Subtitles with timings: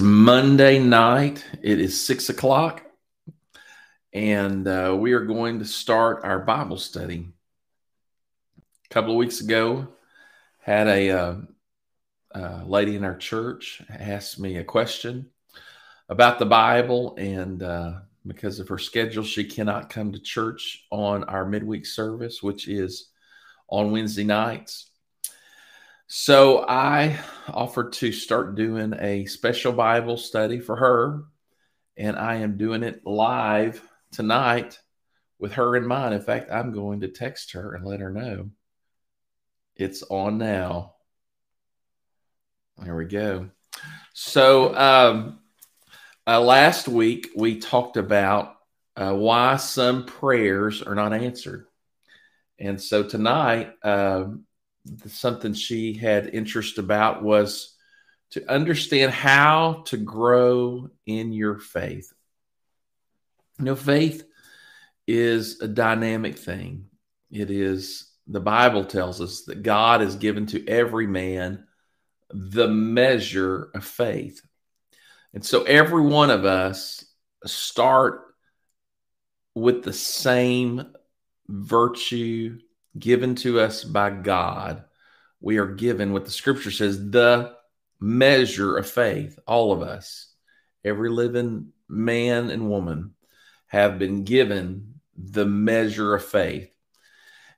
[0.00, 1.44] Monday night.
[1.62, 2.82] It is six o'clock,
[4.12, 7.28] and uh, we are going to start our Bible study.
[8.58, 9.88] A couple of weeks ago,
[10.60, 11.34] had a uh,
[12.34, 15.30] uh, lady in our church asked me a question
[16.08, 17.92] about the Bible, and uh,
[18.26, 23.08] because of her schedule, she cannot come to church on our midweek service, which is
[23.68, 24.90] on Wednesday nights.
[26.10, 27.18] So I
[27.48, 31.24] offered to start doing a special Bible study for her,
[31.98, 34.80] and I am doing it live tonight
[35.38, 36.14] with her in mind.
[36.14, 38.48] In fact, I'm going to text her and let her know
[39.76, 40.94] it's on now.
[42.78, 43.50] There we go.
[44.14, 45.40] So um,
[46.26, 48.56] uh, last week we talked about
[48.96, 51.66] uh, why some prayers are not answered,
[52.58, 53.74] and so tonight.
[53.84, 54.46] Um,
[55.06, 57.74] something she had interest about was
[58.30, 62.12] to understand how to grow in your faith.
[63.58, 64.24] You know, faith
[65.06, 66.86] is a dynamic thing.
[67.30, 71.66] It is, the Bible tells us that God has given to every man
[72.30, 74.42] the measure of faith.
[75.32, 77.04] And so every one of us
[77.44, 78.34] start
[79.54, 80.92] with the same
[81.48, 82.58] virtue
[82.96, 84.84] given to us by God,
[85.40, 87.54] we are given what the scripture says the
[88.00, 89.38] measure of faith.
[89.46, 90.32] All of us,
[90.84, 93.14] every living man and woman,
[93.66, 96.70] have been given the measure of faith.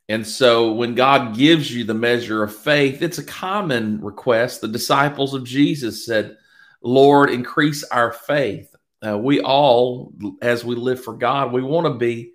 [0.09, 4.61] And so when God gives you the measure of faith, it's a common request.
[4.61, 6.37] The disciples of Jesus said,
[6.83, 8.75] Lord, increase our faith.
[9.07, 12.33] Uh, we all, as we live for God, we want to be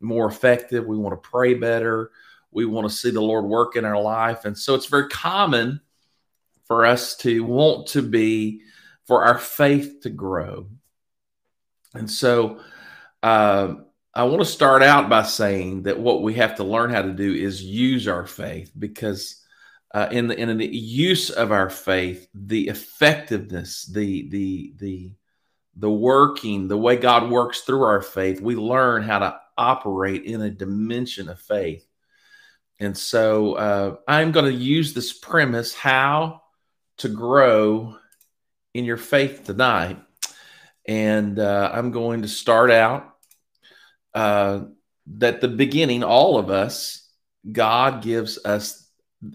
[0.00, 0.86] more effective.
[0.86, 2.10] We want to pray better
[2.50, 4.44] we want to see the Lord work in our life.
[4.44, 5.80] And so it's very common
[6.66, 8.62] for us to want to be,
[9.06, 10.68] for our faith to grow.
[11.94, 12.60] And so
[13.22, 13.74] uh,
[14.14, 17.12] I want to start out by saying that what we have to learn how to
[17.12, 19.42] do is use our faith because.
[19.94, 25.10] Uh, in the in the use of our faith, the effectiveness, the the the
[25.76, 30.42] the working, the way God works through our faith, we learn how to operate in
[30.42, 31.87] a dimension of faith
[32.80, 36.42] and so uh, I'm going to use this premise how
[36.98, 37.96] to grow
[38.74, 39.98] in your faith tonight.
[40.86, 43.14] And uh, I'm going to start out
[44.14, 44.62] uh,
[45.18, 47.08] that the beginning, all of us,
[47.50, 48.84] God gives us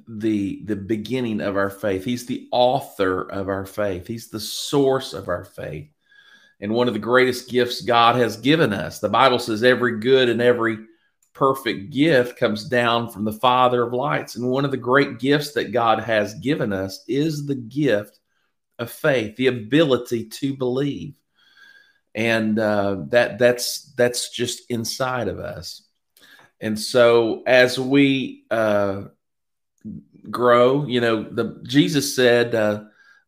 [0.08, 2.06] the the beginning of our faith.
[2.06, 4.08] He's the author of our faith.
[4.08, 5.90] He's the source of our faith.
[6.62, 9.00] And one of the greatest gifts God has given us.
[9.00, 10.78] The Bible says every good and every
[11.34, 14.36] perfect gift comes down from the Father of lights.
[14.36, 18.20] And one of the great gifts that God has given us is the gift
[18.80, 21.18] of faith, the ability to believe.
[22.16, 25.82] And uh, that that's that's just inside of us.
[26.62, 29.06] And so as we uh,
[30.30, 32.84] grow, you know, the Jesus said uh,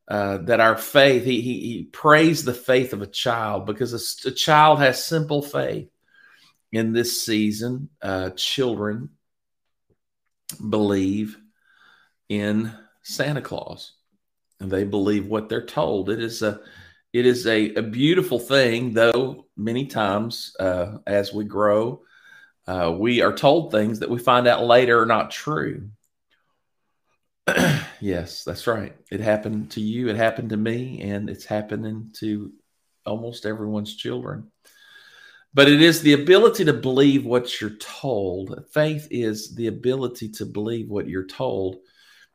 [0.07, 4.29] uh, that our faith, he, he, he praised the faith of a child because a,
[4.29, 5.89] a child has simple faith
[6.71, 9.09] in this season, uh, children
[10.69, 11.37] believe
[12.29, 12.71] in
[13.03, 13.93] Santa Claus,
[14.59, 16.09] and they believe what they're told.
[16.09, 16.59] It is a
[17.13, 22.01] it is a, a beautiful thing, though many times uh, as we grow,
[22.67, 25.89] uh, we are told things that we find out later are not true.
[28.01, 28.95] yes, that's right.
[29.09, 32.51] It happened to you, it happened to me, and it's happening to
[33.05, 34.51] almost everyone's children
[35.55, 38.65] but it is the ability to believe what you're told.
[38.71, 41.77] Faith is the ability to believe what you're told.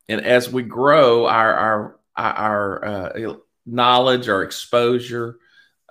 [0.08, 3.34] And as we grow our our our uh,
[3.66, 5.36] knowledge, our exposure,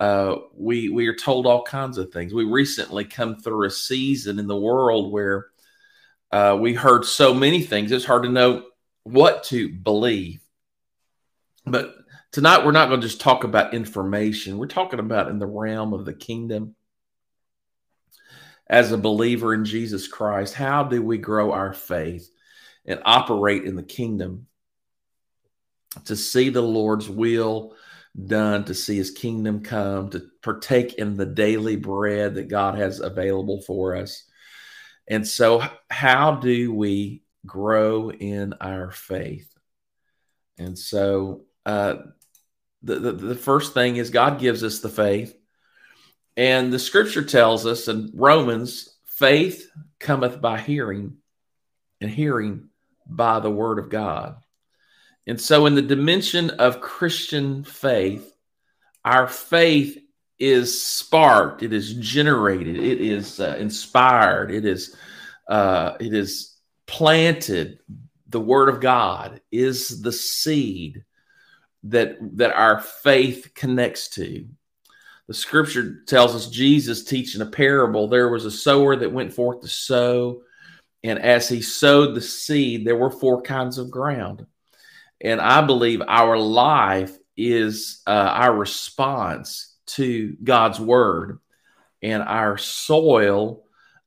[0.00, 2.34] uh, we we are told all kinds of things.
[2.34, 5.46] We recently come through a season in the world where
[6.32, 7.92] uh, we heard so many things.
[7.92, 8.64] It's hard to know
[9.04, 10.40] what to believe.
[11.64, 11.94] But
[12.32, 14.58] tonight we're not going to just talk about information.
[14.58, 16.74] We're talking about in the realm of the kingdom
[18.70, 22.30] as a believer in Jesus Christ, how do we grow our faith
[22.86, 24.46] and operate in the kingdom
[26.04, 27.74] to see the Lord's will
[28.26, 33.00] done, to see his kingdom come, to partake in the daily bread that God has
[33.00, 34.22] available for us?
[35.08, 39.52] And so, how do we grow in our faith?
[40.58, 41.96] And so, uh,
[42.84, 45.34] the, the, the first thing is God gives us the faith
[46.36, 51.16] and the scripture tells us in Romans, faith cometh by hearing,
[52.00, 52.68] and hearing
[53.06, 54.36] by the word of God.
[55.26, 58.32] And so, in the dimension of Christian faith,
[59.04, 59.98] our faith
[60.38, 64.96] is sparked, it is generated, it is uh, inspired, it is
[65.48, 66.56] uh, it is
[66.86, 67.80] planted.
[68.28, 71.04] The Word of God is the seed
[71.84, 74.46] that that our faith connects to.
[75.30, 78.08] The Scripture tells us Jesus teaching a parable.
[78.08, 80.42] There was a sower that went forth to sow,
[81.04, 84.44] and as he sowed the seed, there were four kinds of ground.
[85.20, 91.38] And I believe our life is uh, our response to God's word.
[92.02, 93.62] And our soil,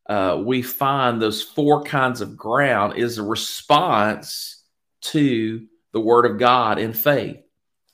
[0.06, 4.62] uh, we find those four kinds of ground is a response
[5.04, 7.38] to the word of God in faith.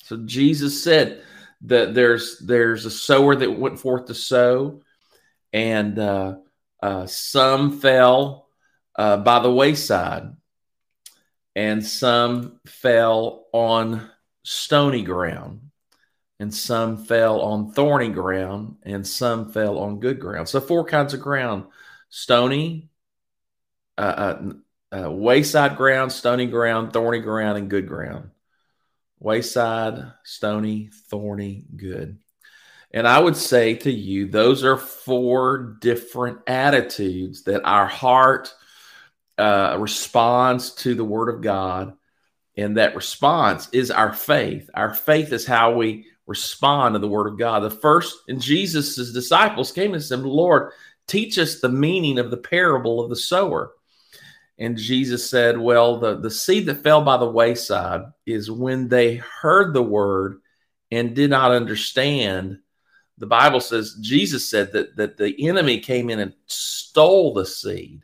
[0.02, 1.22] So Jesus said
[1.62, 4.82] that there's there's a sower that went forth to sow,
[5.54, 6.36] and uh,
[6.82, 8.48] uh some fell
[8.96, 10.36] uh, by the wayside,
[11.56, 14.10] and some fell on
[14.44, 15.70] stony ground,
[16.40, 20.48] and some fell on thorny ground, and some fell on good ground.
[20.48, 21.66] So, four kinds of ground
[22.10, 22.90] stony,
[23.98, 28.32] uh, uh, uh, wayside ground, stony ground, thorny ground, and good ground.
[29.20, 32.18] Wayside, stony, thorny, good.
[32.92, 38.54] And I would say to you, those are four different attitudes that our heart
[39.38, 41.94] uh, responds to the word of God.
[42.58, 44.70] And that response is our faith.
[44.74, 47.62] Our faith is how we respond to the word of God.
[47.62, 50.72] The first, and Jesus' disciples came and said, Lord,
[51.08, 53.72] teach us the meaning of the parable of the sower.
[54.60, 59.16] And Jesus said, Well, the, the seed that fell by the wayside is when they
[59.16, 60.42] heard the word
[60.92, 62.60] and did not understand.
[63.18, 68.04] The Bible says, Jesus said that, that the enemy came in and stole the seed.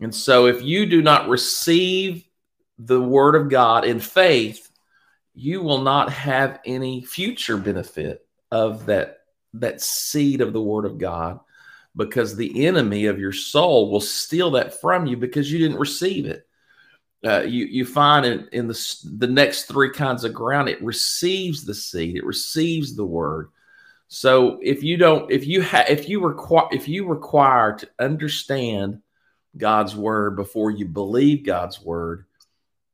[0.00, 2.24] And so, if you do not receive
[2.78, 4.70] the word of God in faith,
[5.34, 9.20] you will not have any future benefit of that,
[9.54, 11.40] that seed of the word of God
[11.96, 16.26] because the enemy of your soul will steal that from you because you didn't receive
[16.26, 16.46] it.
[17.24, 21.64] Uh, you you find in, in the the next three kinds of ground, it receives
[21.64, 23.48] the seed, it receives the word.
[24.08, 29.00] So if you don't, if you have, if you require, if you require to understand
[29.56, 32.26] God's word before you believe God's word,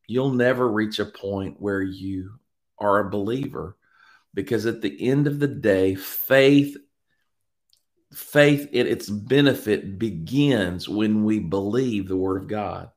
[0.06, 2.32] you'll never reach a point where you
[2.78, 3.76] are a believer,
[4.32, 6.76] because at the end of the day, faith
[8.12, 12.90] faith in its benefit begins when we believe the word of God.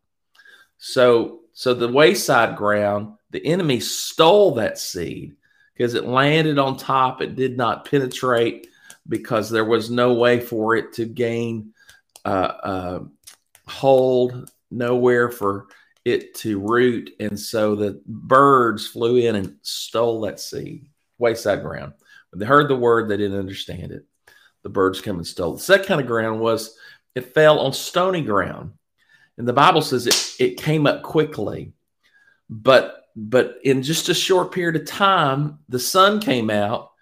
[0.78, 5.36] So, so the wayside ground, the enemy stole that seed
[5.74, 7.22] because it landed on top.
[7.22, 8.68] It did not penetrate
[9.08, 11.74] because there was no way for it to gain
[12.26, 13.00] uh, uh,
[13.68, 15.68] hold, nowhere for
[16.04, 17.12] it to root.
[17.20, 21.94] And so the birds flew in and stole that seed, wayside ground.
[22.32, 24.06] When they heard the word, they didn't understand it
[24.66, 25.54] the birds come and stole.
[25.54, 26.76] The second kind of ground was
[27.14, 28.74] it fell on stony ground.
[29.38, 31.74] And the Bible says it, it came up quickly.
[32.50, 36.94] But but in just a short period of time, the sun came out,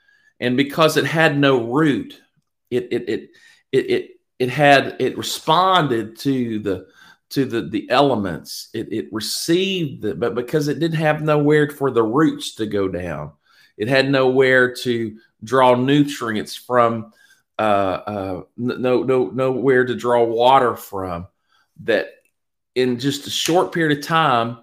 [0.41, 2.21] and because it had no root,
[2.69, 3.29] it it it
[3.71, 6.87] it it, it had it responded to the
[7.29, 8.67] to the the elements.
[8.73, 12.89] It it received the but because it didn't have nowhere for the roots to go
[12.89, 13.31] down,
[13.77, 17.13] it had nowhere to draw nutrients from
[17.59, 21.27] uh, uh, no, no, nowhere to draw water from.
[21.81, 22.07] That
[22.75, 24.59] in just a short period of time,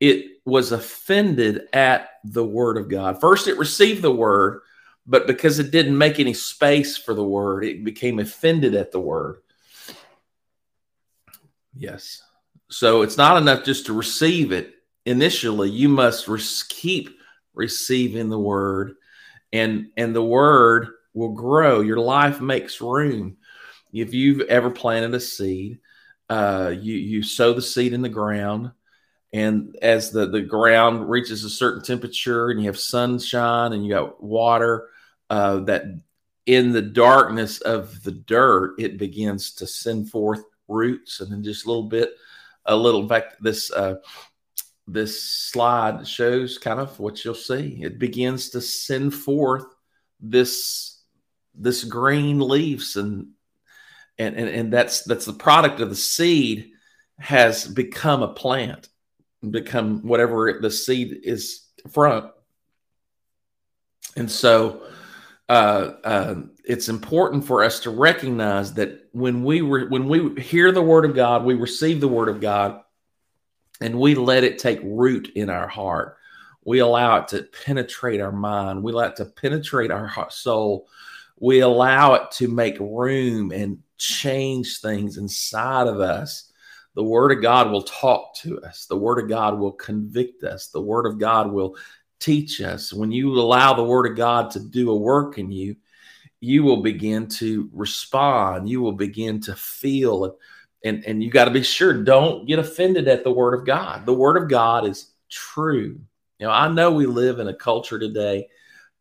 [0.00, 3.20] it was offended at the word of God.
[3.20, 4.60] First, it received the word,
[5.06, 9.00] but because it didn't make any space for the word, it became offended at the
[9.00, 9.38] word.
[11.74, 12.22] Yes.
[12.68, 14.74] So it's not enough just to receive it.
[15.04, 17.10] Initially, you must re- keep
[17.54, 18.94] receiving the word,
[19.52, 21.80] and and the word will grow.
[21.80, 23.38] Your life makes room.
[23.92, 25.78] If you've ever planted a seed,
[26.28, 28.72] uh, you you sow the seed in the ground,
[29.32, 33.94] and as the the ground reaches a certain temperature, and you have sunshine and you
[33.94, 34.90] got water,
[35.30, 35.84] uh, that
[36.44, 41.64] in the darkness of the dirt, it begins to send forth roots, and then just
[41.64, 42.10] a little bit,
[42.66, 43.02] a little.
[43.02, 43.72] In fact, this.
[43.72, 43.96] Uh,
[44.88, 47.80] this slide shows kind of what you'll see.
[47.82, 49.64] It begins to send forth
[50.20, 50.95] this
[51.56, 53.28] this green leaves and
[54.18, 56.70] and and, and that's that's the product of the seed
[57.18, 58.88] has become a plant
[59.50, 62.30] become whatever the seed is from
[64.16, 64.82] and so
[65.48, 66.34] uh, uh,
[66.64, 71.04] it's important for us to recognize that when we re- when we hear the word
[71.04, 72.80] of God, we receive the word of God,
[73.80, 76.16] and we let it take root in our heart.
[76.64, 78.82] We allow it to penetrate our mind.
[78.82, 80.88] We allow it to penetrate our soul.
[81.38, 86.50] We allow it to make room and change things inside of us.
[86.94, 88.86] The Word of God will talk to us.
[88.86, 90.68] The Word of God will convict us.
[90.68, 91.76] The Word of God will
[92.20, 92.92] teach us.
[92.92, 95.76] When you allow the Word of God to do a work in you,
[96.40, 98.68] you will begin to respond.
[98.68, 100.34] You will begin to feel and
[100.84, 104.06] and, and you got to be sure don't get offended at the word of God.
[104.06, 105.98] The word of God is true.
[106.38, 108.48] You know, I know we live in a culture today,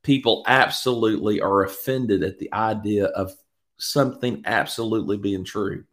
[0.05, 3.33] people absolutely are offended at the idea of
[3.77, 5.83] something absolutely being true.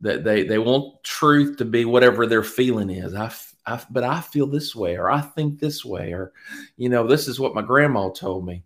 [0.00, 3.14] That they, they want truth to be whatever their feeling is.
[3.14, 3.32] I,
[3.66, 6.32] I, but I feel this way, or I think this way, or,
[6.76, 8.62] you know, this is what my grandma told me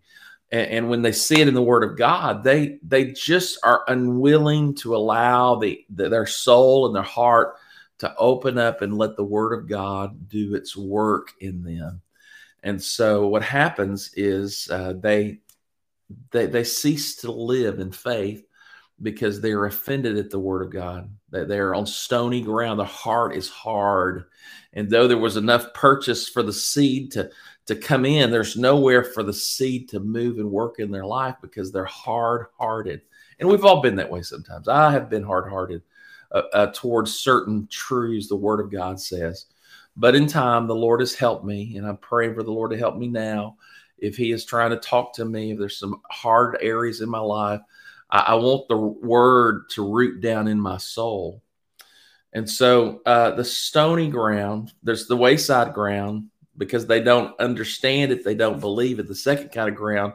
[0.51, 3.83] and, and when they see it in the Word of God, they they just are
[3.87, 7.55] unwilling to allow the, the their soul and their heart
[7.99, 12.01] to open up and let the Word of God do its work in them.
[12.63, 15.39] And so what happens is uh, they
[16.31, 18.45] they they cease to live in faith
[19.01, 21.09] because they are offended at the word of God.
[21.31, 22.79] That they are on stony ground.
[22.79, 24.25] The heart is hard.
[24.73, 27.29] And though there was enough purchase for the seed to
[27.67, 31.35] to come in, there's nowhere for the seed to move and work in their life
[31.41, 33.01] because they're hard hearted.
[33.39, 34.67] And we've all been that way sometimes.
[34.67, 35.81] I have been hard hearted
[36.31, 39.45] uh, uh, towards certain truths the Word of God says.
[39.97, 42.77] But in time, the Lord has helped me, and I'm praying for the Lord to
[42.77, 43.57] help me now.
[43.97, 47.19] If He is trying to talk to me, if there's some hard areas in my
[47.19, 47.61] life,
[48.09, 51.41] I, I want the Word to root down in my soul.
[52.33, 58.23] And so uh, the stony ground, there's the wayside ground, because they don't understand it,
[58.23, 59.07] they don't believe it.
[59.07, 60.13] The second kind of ground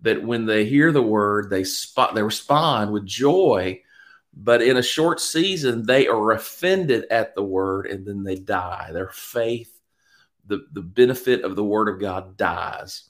[0.00, 3.80] that when they hear the word, they spot they respond with joy,
[4.36, 8.90] but in a short season they are offended at the word and then they die.
[8.92, 9.72] Their faith,
[10.46, 13.08] the, the benefit of the word of God dies.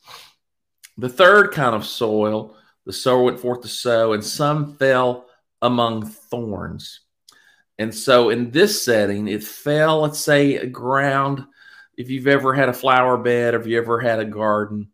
[0.99, 5.26] The third kind of soil, the sower went forth to sow, and some fell
[5.62, 7.00] among thorns.
[7.78, 11.47] And so in this setting, it fell, let's say, ground
[11.97, 14.88] if you've ever had a flower bed or if you ever had a garden,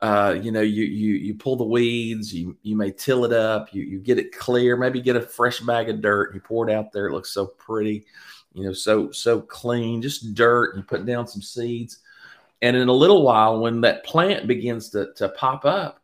[0.00, 3.72] uh, you know, you you you pull the weeds, you you may till it up,
[3.72, 6.72] you you get it clear, maybe get a fresh bag of dirt, you pour it
[6.74, 8.04] out there, it looks so pretty,
[8.52, 12.00] you know, so so clean, just dirt, you put down some seeds.
[12.62, 16.00] And in a little while, when that plant begins to, to pop up,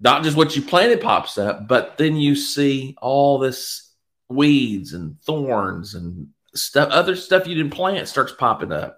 [0.00, 3.92] not just what you planted pops up, but then you see all this
[4.28, 8.97] weeds and thorns and stuff, other stuff you didn't plant starts popping up.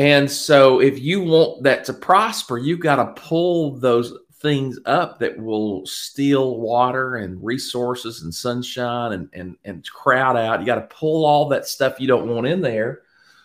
[0.00, 5.18] And so, if you want that to prosper, you've got to pull those things up
[5.18, 10.58] that will steal water and resources and sunshine and, and, and crowd out.
[10.58, 13.02] You got to pull all that stuff you don't want in there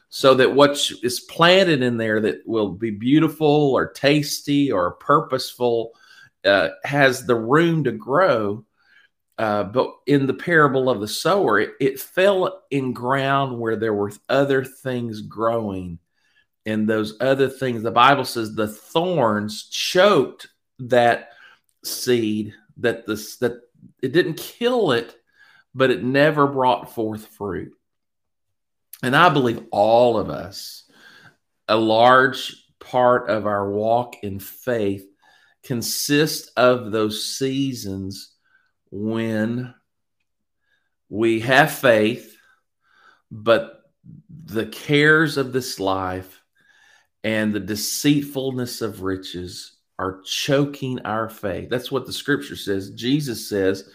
[0.07, 5.91] so that what is planted in there that will be beautiful or tasty or purposeful
[6.45, 8.63] uh, has the room to grow.
[9.38, 13.93] Uh, but in the parable of the sower, it, it fell in ground where there
[13.93, 16.00] were other things growing
[16.65, 17.84] and those other things.
[17.84, 20.48] The Bible says the thorns choked
[20.79, 21.29] that
[21.84, 23.62] seed that this that
[24.01, 25.15] it didn't kill it,
[25.74, 27.74] but it never brought forth fruit.
[29.03, 30.89] And I believe all of us,
[31.67, 35.05] a large part of our walk in faith
[35.63, 38.34] consists of those seasons
[38.91, 39.74] when
[41.10, 42.38] we have faith,
[43.31, 43.81] but
[44.29, 46.41] the cares of this life
[47.25, 51.70] and the deceitfulness of riches are choking our faith.
[51.70, 52.91] That's what the scripture says.
[52.91, 53.89] Jesus says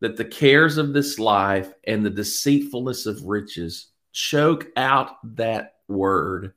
[0.00, 6.52] that the cares of this life and the deceitfulness of riches choke out that word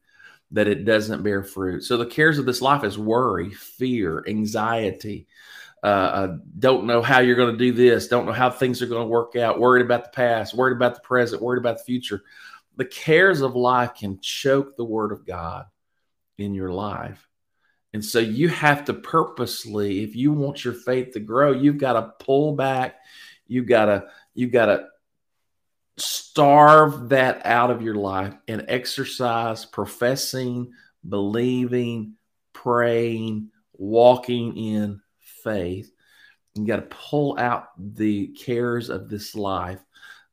[0.51, 1.83] that it doesn't bear fruit.
[1.83, 5.27] So the cares of this life is worry, fear, anxiety.
[5.81, 8.07] Uh, uh, don't know how you're going to do this.
[8.07, 9.59] Don't know how things are going to work out.
[9.59, 10.53] Worried about the past.
[10.53, 11.41] Worried about the present.
[11.41, 12.21] Worried about the future.
[12.75, 15.65] The cares of life can choke the word of God
[16.39, 17.27] in your life.
[17.93, 21.93] And so you have to purposely, if you want your faith to grow, you've got
[21.93, 22.97] to pull back.
[23.47, 24.05] You've got to,
[24.35, 24.85] you've got to
[25.97, 30.71] starve that out of your life and exercise professing,
[31.07, 32.13] believing,
[32.53, 35.01] praying, walking in
[35.43, 35.91] faith.
[36.55, 39.79] You got to pull out the cares of this life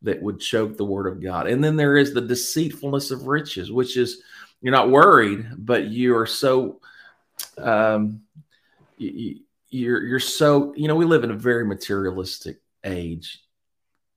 [0.03, 1.47] that would choke the word of God.
[1.47, 4.23] And then there is the deceitfulness of riches, which is
[4.61, 6.81] you're not worried, but you are so
[7.59, 8.23] um,
[8.97, 13.43] you, you're you're so you know we live in a very materialistic age.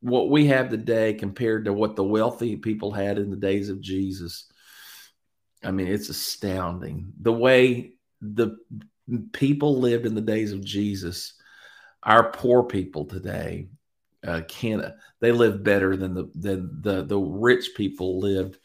[0.02, 3.82] What we have today compared to what the wealthy people had in the days of
[3.82, 4.50] Jesus
[5.64, 8.58] I mean, it's astounding the way the
[9.34, 11.34] people lived in the days of Jesus.
[12.04, 13.68] Our poor people today
[14.26, 14.86] uh, can't.
[15.20, 18.58] They live better than the than the the rich people lived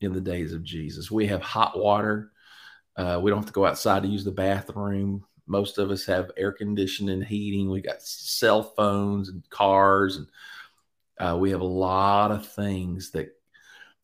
[0.00, 1.10] in the days of Jesus.
[1.10, 2.32] We have hot water.
[2.96, 5.24] Uh, we don't have to go outside to use the bathroom.
[5.46, 7.70] Most of us have air conditioning, and heating.
[7.70, 10.26] We got cell phones and cars, and
[11.18, 13.36] uh, we have a lot of things that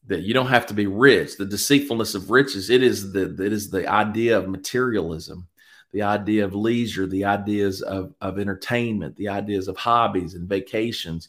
[0.08, 1.36] that you don't have to be rich.
[1.36, 5.46] The deceitfulness of riches, it is the it is the idea of materialism,
[5.92, 11.28] the idea of leisure, the ideas of, of entertainment, the ideas of hobbies and vacations.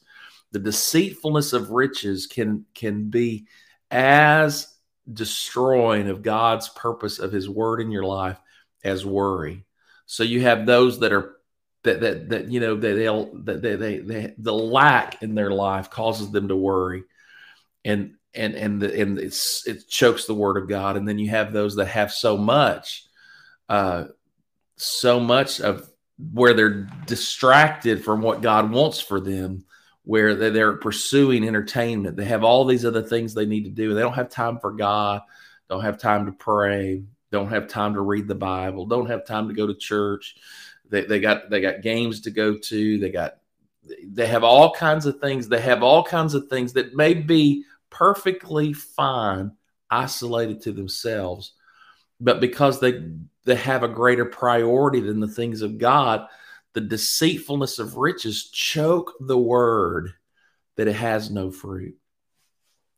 [0.51, 3.45] The deceitfulness of riches can can be
[3.91, 4.74] as
[5.12, 8.39] destroying of God's purpose of his word in your life
[8.84, 9.65] as worry.
[10.06, 11.36] So you have those that are
[11.84, 15.51] that that that you know that they'll that they, they, they the lack in their
[15.51, 17.03] life causes them to worry
[17.86, 20.98] and and and the, and it's it chokes the word of God.
[20.98, 23.06] And then you have those that have so much,
[23.70, 24.06] uh,
[24.75, 25.89] so much of
[26.34, 29.65] where they're distracted from what God wants for them,
[30.07, 32.15] where they're pursuing entertainment.
[32.15, 33.93] They have all these other things they need to do.
[33.93, 35.21] They don't have time for God.
[35.69, 37.03] Don't have time to pray.
[37.29, 38.85] Don't have time to read the Bible.
[38.85, 40.37] Don't have time to go to church.
[40.89, 42.97] They, they got they got games to go to.
[42.97, 43.39] They got
[44.01, 45.49] they have all kinds of things.
[45.49, 49.51] They have all kinds of things that may be perfectly fine
[49.89, 51.53] isolated to themselves
[52.19, 53.03] but because they
[53.45, 56.27] they have a greater priority than the things of god
[56.77, 60.13] the deceitfulness of riches choke the word
[60.75, 61.96] that it has no fruit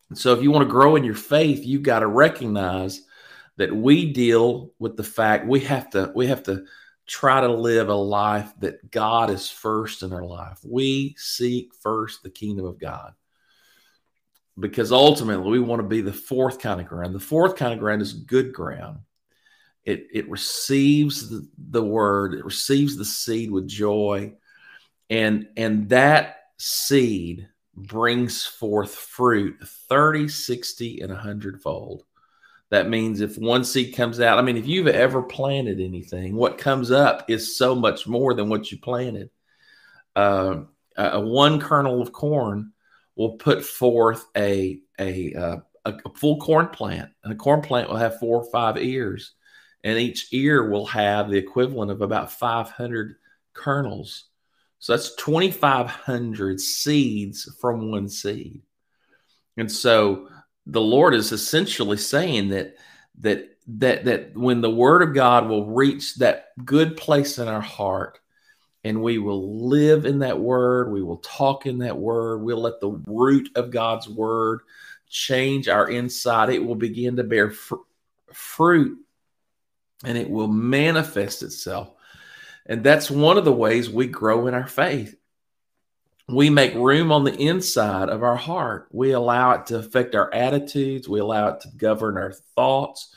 [0.09, 3.01] and so if you want to grow in your faith you've got to recognize
[3.55, 6.65] that we deal with the fact we have to we have to
[7.07, 12.21] try to live a life that god is first in our life we seek first
[12.21, 13.13] the kingdom of god
[14.59, 17.15] because ultimately we want to be the fourth kind of ground.
[17.15, 18.99] The fourth kind of ground is good ground.
[19.85, 24.33] It, it receives the, the word, it receives the seed with joy,
[25.09, 32.03] and, and that seed brings forth fruit 30, 60, and 100 fold.
[32.69, 36.59] That means if one seed comes out, I mean, if you've ever planted anything, what
[36.59, 39.31] comes up is so much more than what you planted.
[40.15, 40.61] Uh,
[40.95, 42.73] a one kernel of corn
[43.15, 47.95] will put forth a a, uh, a full corn plant, and a corn plant will
[47.95, 49.33] have four or five ears,
[49.83, 53.15] and each ear will have the equivalent of about 500
[53.53, 54.25] kernels.
[54.79, 58.61] So that's 2,500 seeds from one seed.
[59.57, 60.29] And so
[60.65, 62.75] the Lord is essentially saying that
[63.21, 67.61] that that that when the Word of God will reach that good place in our
[67.61, 68.19] heart,
[68.83, 70.91] and we will live in that word.
[70.91, 72.41] We will talk in that word.
[72.41, 74.61] We'll let the root of God's word
[75.09, 76.49] change our inside.
[76.49, 77.75] It will begin to bear fr-
[78.31, 78.97] fruit
[80.03, 81.91] and it will manifest itself.
[82.65, 85.15] And that's one of the ways we grow in our faith.
[86.27, 88.87] We make room on the inside of our heart.
[88.91, 91.09] We allow it to affect our attitudes.
[91.09, 93.13] We allow it to govern our thoughts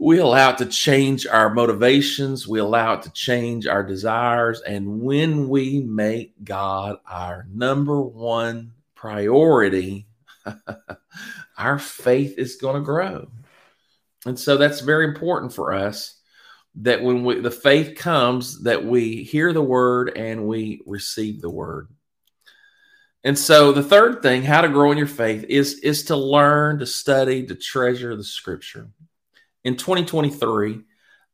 [0.00, 5.02] we allow it to change our motivations we allow it to change our desires and
[5.02, 10.06] when we make god our number one priority
[11.58, 13.28] our faith is going to grow
[14.26, 16.16] and so that's very important for us
[16.76, 21.50] that when we, the faith comes that we hear the word and we receive the
[21.50, 21.88] word
[23.24, 26.78] and so the third thing how to grow in your faith is is to learn
[26.78, 28.90] to study to treasure the scripture
[29.64, 30.80] in 2023,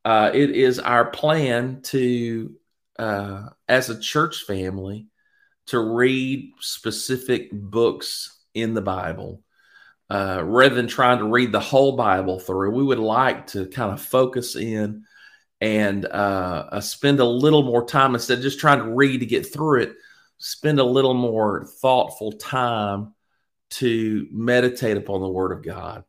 [0.05, 2.55] uh, it is our plan to,
[2.99, 5.07] uh, as a church family,
[5.67, 9.43] to read specific books in the Bible.
[10.09, 13.93] Uh, rather than trying to read the whole Bible through, we would like to kind
[13.93, 15.05] of focus in
[15.61, 19.27] and uh, uh, spend a little more time instead of just trying to read to
[19.27, 19.95] get through it.
[20.39, 23.15] Spend a little more thoughtful time
[23.71, 26.05] to meditate upon the Word of God.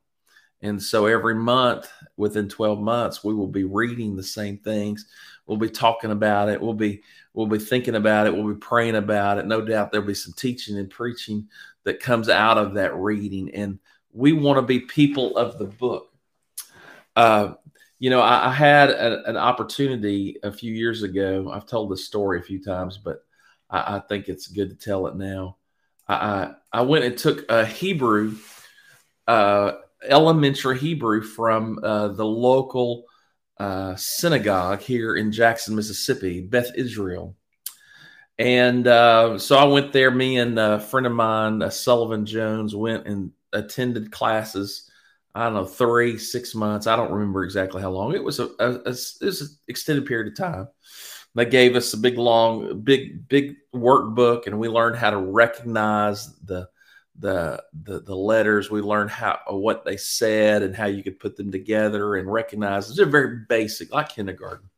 [0.62, 5.06] And so every month, within 12 months, we will be reading the same things.
[5.46, 6.60] We'll be talking about it.
[6.60, 8.36] We'll be we'll be thinking about it.
[8.36, 9.46] We'll be praying about it.
[9.46, 11.48] No doubt there'll be some teaching and preaching
[11.88, 13.50] that comes out of that reading.
[13.54, 13.80] And
[14.12, 16.10] we want to be people of the book.
[17.16, 17.54] Uh,
[17.98, 21.50] you know, I, I had a, an opportunity a few years ago.
[21.52, 23.24] I've told this story a few times, but
[23.70, 25.56] I, I think it's good to tell it now.
[26.10, 28.36] I, I went and took a Hebrew
[29.28, 29.74] uh,
[30.04, 33.06] elementary Hebrew from uh, the local
[33.60, 37.36] uh, synagogue here in Jackson, Mississippi, Beth Israel.
[38.40, 40.12] And uh, so I went there.
[40.12, 44.90] Me and a friend of mine, uh, Sullivan Jones, went and attended classes.
[45.34, 46.88] I don't know, three, six months.
[46.88, 48.14] I don't remember exactly how long.
[48.14, 50.68] It was a, a, a it was an extended period of time.
[51.36, 56.36] They gave us a big, long, big, big workbook, and we learned how to recognize
[56.40, 56.70] the
[57.20, 58.72] the the, the letters.
[58.72, 62.90] We learned how what they said and how you could put them together and recognize.
[62.90, 64.70] It's a very basic, like kindergarten.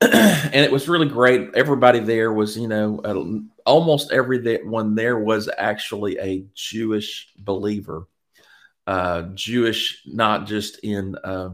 [0.00, 1.50] and it was really great.
[1.54, 8.06] Everybody there was, you know, uh, almost everyone there was actually a Jewish believer
[8.88, 11.50] uh, Jewish, not just in uh,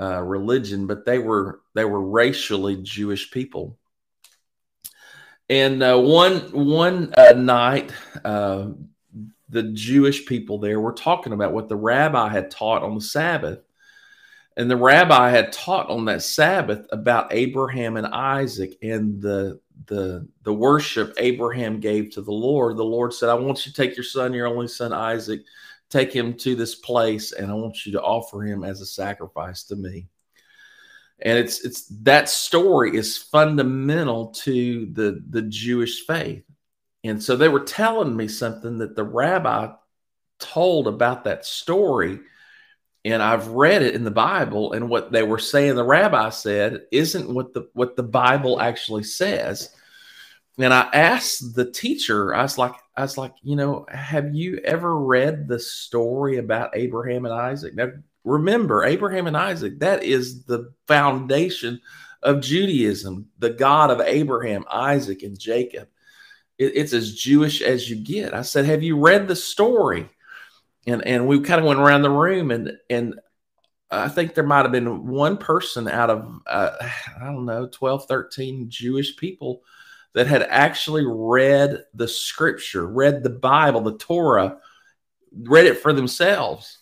[0.00, 3.78] uh, religion, but they were they were racially Jewish people.
[5.50, 7.92] And uh, one one uh, night,
[8.24, 8.68] uh,
[9.50, 13.58] the Jewish people there were talking about what the rabbi had taught on the Sabbath.
[14.60, 20.28] And the rabbi had taught on that Sabbath about Abraham and Isaac and the the
[20.42, 22.76] the worship Abraham gave to the Lord.
[22.76, 25.40] The Lord said, "I want you to take your son, your only son Isaac,
[25.88, 29.64] take him to this place and I want you to offer him as a sacrifice
[29.64, 30.08] to me.
[31.20, 36.44] And it's it's that story is fundamental to the the Jewish faith.
[37.02, 39.72] And so they were telling me something that the rabbi
[40.38, 42.20] told about that story
[43.04, 46.82] and I've read it in the Bible and what they were saying the rabbi said
[46.92, 49.74] isn't what the what the Bible actually says.
[50.58, 54.58] And I asked the teacher, I was like, I was like, you know, have you
[54.58, 57.74] ever read the story about Abraham and Isaac?
[57.74, 57.92] Now,
[58.24, 61.80] remember, Abraham and Isaac, that is the foundation
[62.22, 65.88] of Judaism, the God of Abraham, Isaac, and Jacob.
[66.58, 68.34] It, it's as Jewish as you get.
[68.34, 70.10] I said, have you read the story?
[70.86, 73.20] And and we kind of went around the room, and and
[73.90, 76.70] I think there might have been one person out of uh,
[77.20, 79.62] I don't know 12, 13 Jewish people
[80.14, 84.58] that had actually read the scripture, read the Bible, the Torah,
[85.32, 86.78] read it for themselves.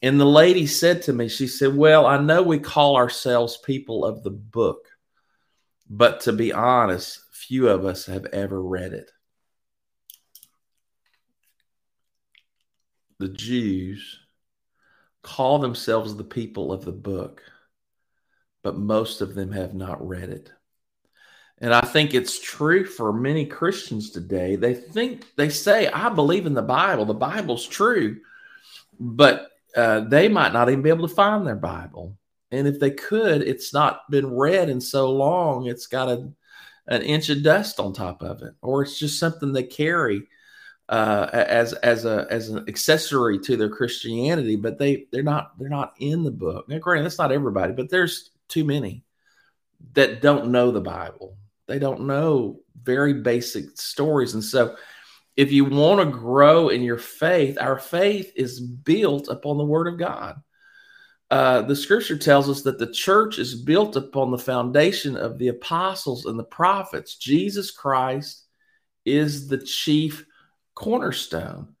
[0.00, 4.04] And the lady said to me, she said, Well, I know we call ourselves people
[4.04, 4.88] of the book,
[5.88, 9.10] but to be honest, few of us have ever read it.
[13.22, 14.18] The Jews
[15.22, 17.40] call themselves the people of the book,
[18.64, 20.50] but most of them have not read it.
[21.58, 24.56] And I think it's true for many Christians today.
[24.56, 27.04] They think, they say, I believe in the Bible.
[27.04, 28.16] The Bible's true.
[28.98, 32.16] But uh, they might not even be able to find their Bible.
[32.50, 36.28] And if they could, it's not been read in so long, it's got a,
[36.88, 40.26] an inch of dust on top of it, or it's just something they carry
[40.92, 44.56] uh, as as a as an accessory to their Christianity.
[44.56, 46.68] But they they're not they're not in the book.
[46.68, 49.02] Now, granted, that's not everybody, but there's too many
[49.94, 54.34] that don't know the Bible they don't know very basic stories.
[54.34, 54.76] And so,
[55.36, 59.88] if you want to grow in your faith, our faith is built upon the Word
[59.88, 60.36] of God.
[61.30, 65.48] Uh, the scripture tells us that the church is built upon the foundation of the
[65.48, 67.16] apostles and the prophets.
[67.16, 68.44] Jesus Christ
[69.06, 70.26] is the chief
[70.74, 71.74] cornerstone.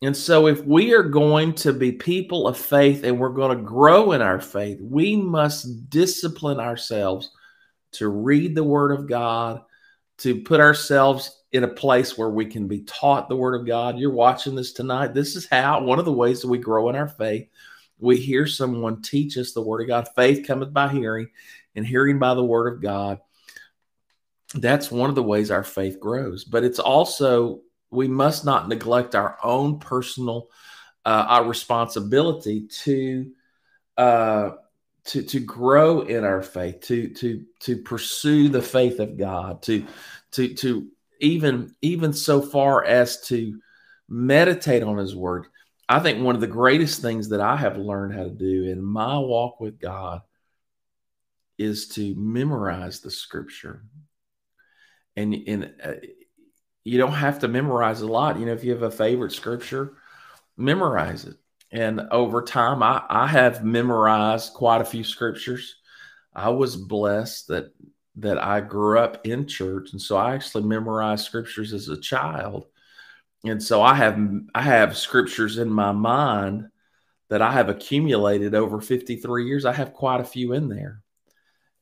[0.00, 3.64] And so, if we are going to be people of faith and we're going to
[3.64, 7.30] grow in our faith, we must discipline ourselves
[7.92, 9.62] to read the Word of God,
[10.18, 13.98] to put ourselves in a place where we can be taught the Word of God.
[13.98, 15.14] You're watching this tonight.
[15.14, 17.48] This is how one of the ways that we grow in our faith.
[17.98, 20.08] We hear someone teach us the Word of God.
[20.14, 21.28] Faith cometh by hearing,
[21.74, 23.18] and hearing by the Word of God.
[24.54, 26.44] That's one of the ways our faith grows.
[26.44, 30.48] But it's also, we must not neglect our own personal
[31.08, 33.30] uh, our responsibility to
[33.96, 34.50] uh,
[35.06, 39.86] to to grow in our faith, to to to pursue the faith of God, to
[40.32, 40.88] to to
[41.20, 43.58] even even so far as to
[44.08, 45.46] meditate on His Word.
[45.88, 48.82] I think one of the greatest things that I have learned how to do in
[48.82, 50.20] my walk with God
[51.56, 53.82] is to memorize the Scripture,
[55.16, 55.92] and and uh,
[56.84, 58.38] you don't have to memorize a lot.
[58.38, 59.94] You know, if you have a favorite Scripture,
[60.56, 61.36] memorize it
[61.70, 65.76] and over time, I, I have memorized quite a few scriptures.
[66.34, 67.72] I was blessed that
[68.16, 72.66] that I grew up in church, and so I actually memorized scriptures as a child.
[73.44, 74.18] And so I have
[74.54, 76.68] I have scriptures in my mind
[77.28, 79.64] that I have accumulated over 53 years.
[79.66, 81.02] I have quite a few in there.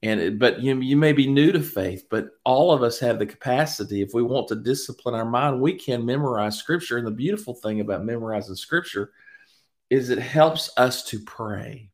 [0.03, 3.19] And it, but you, you may be new to faith, but all of us have
[3.19, 4.03] the capacity.
[4.03, 6.99] If we want to discipline our mind, we can memorize scripture.
[6.99, 9.13] And the beautiful thing about memorizing scripture
[9.89, 11.91] is it helps us to pray.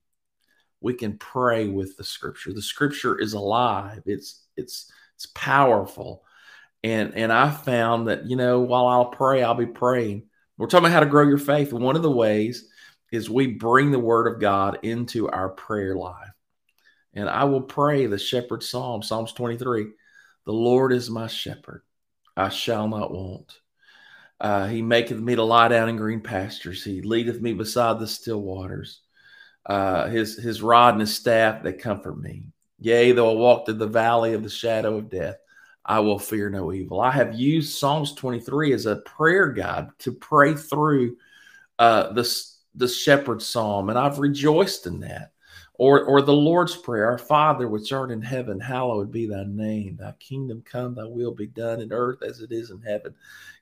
[0.80, 2.52] We can pray with the scripture.
[2.52, 4.02] The scripture is alive.
[4.04, 6.24] It's it's it's powerful.
[6.82, 10.24] And and I found that, you know, while I'll pray, I'll be praying.
[10.58, 11.72] We're talking about how to grow your faith.
[11.72, 12.68] One of the ways
[13.12, 16.30] is we bring the word of God into our prayer life.
[17.14, 19.86] And I will pray the shepherd psalm, Psalms 23.
[20.44, 21.82] The Lord is my shepherd.
[22.36, 23.58] I shall not want.
[24.40, 26.82] Uh, he maketh me to lie down in green pastures.
[26.82, 29.00] He leadeth me beside the still waters.
[29.64, 32.46] Uh, his his rod and his staff they comfort me.
[32.80, 35.36] Yea, though I walk through the valley of the shadow of death,
[35.84, 37.00] I will fear no evil.
[37.00, 41.16] I have used Psalms 23 as a prayer guide to pray through
[41.78, 42.28] uh, the
[42.74, 45.31] the shepherd psalm, and I've rejoiced in that
[45.82, 49.96] or or the Lord's prayer, our Father which art in heaven, hallowed be thy name.
[49.96, 53.16] Thy kingdom come, thy will be done in earth as it is in heaven.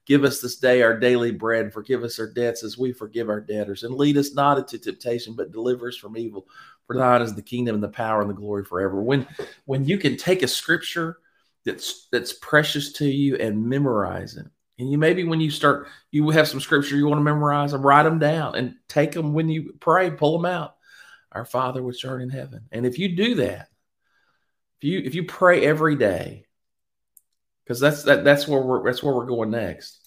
[0.04, 3.40] Give us this day our daily bread, forgive us our debts as we forgive our
[3.40, 6.46] debtors, and lead us not into temptation, but deliver us from evil.
[6.86, 9.00] For thine is the kingdom and the power and the glory forever.
[9.00, 9.26] When
[9.64, 11.20] when you can take a scripture
[11.64, 14.44] that's that's precious to you and memorize it.
[14.78, 17.80] And you maybe when you start, you have some scripture you want to memorize them,
[17.80, 20.74] write them down and take them when you pray, pull them out
[21.32, 22.66] our Father which art in heaven.
[22.72, 23.68] And if you do that,
[24.80, 26.46] if you if you pray every day,
[27.64, 29.98] because that's that that's where we're that's where we're going next.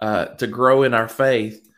[0.00, 1.68] Uh, to grow in our faith,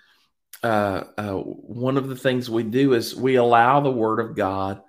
[0.63, 4.83] uh, uh, one of the things we do is we allow the Word of God.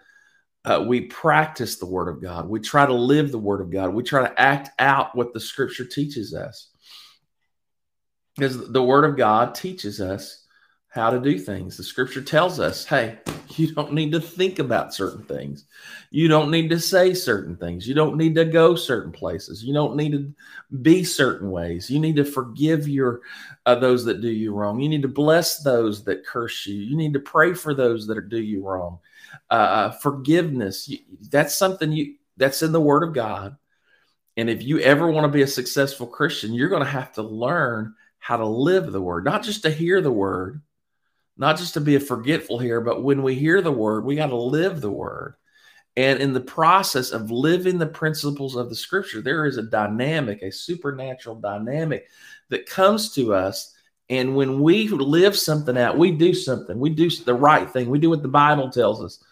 [0.65, 2.47] Uh, we practice the Word of God.
[2.47, 3.93] We try to live the Word of God.
[3.93, 6.69] We try to act out what the Scripture teaches us.
[8.35, 10.45] Because the Word of God teaches us
[10.89, 11.77] how to do things.
[11.77, 13.17] The Scripture tells us, hey,
[13.57, 15.65] You don't need to think about certain things.
[16.09, 17.87] You don't need to say certain things.
[17.87, 19.63] You don't need to go certain places.
[19.63, 20.33] You don't need to
[20.81, 21.89] be certain ways.
[21.89, 23.21] You need to forgive your
[23.65, 24.79] uh, those that do you wrong.
[24.79, 26.75] You need to bless those that curse you.
[26.75, 28.99] You need to pray for those that do you wrong.
[29.49, 30.87] Uh, uh, forgiveness.
[30.87, 33.57] You, that's something you that's in the Word of God.
[34.37, 37.21] And if you ever want to be a successful Christian, you're going to have to
[37.21, 40.61] learn how to live the Word, not just to hear the Word
[41.41, 44.27] not just to be a forgetful here, but when we hear the word, we got
[44.27, 45.33] to live the word.
[45.97, 50.43] And in the process of living the principles of the scripture, there is a dynamic,
[50.43, 52.07] a supernatural dynamic
[52.49, 53.75] that comes to us.
[54.07, 57.97] And when we live something out, we do something, we do the right thing, we
[57.97, 59.23] do what the Bible tells us.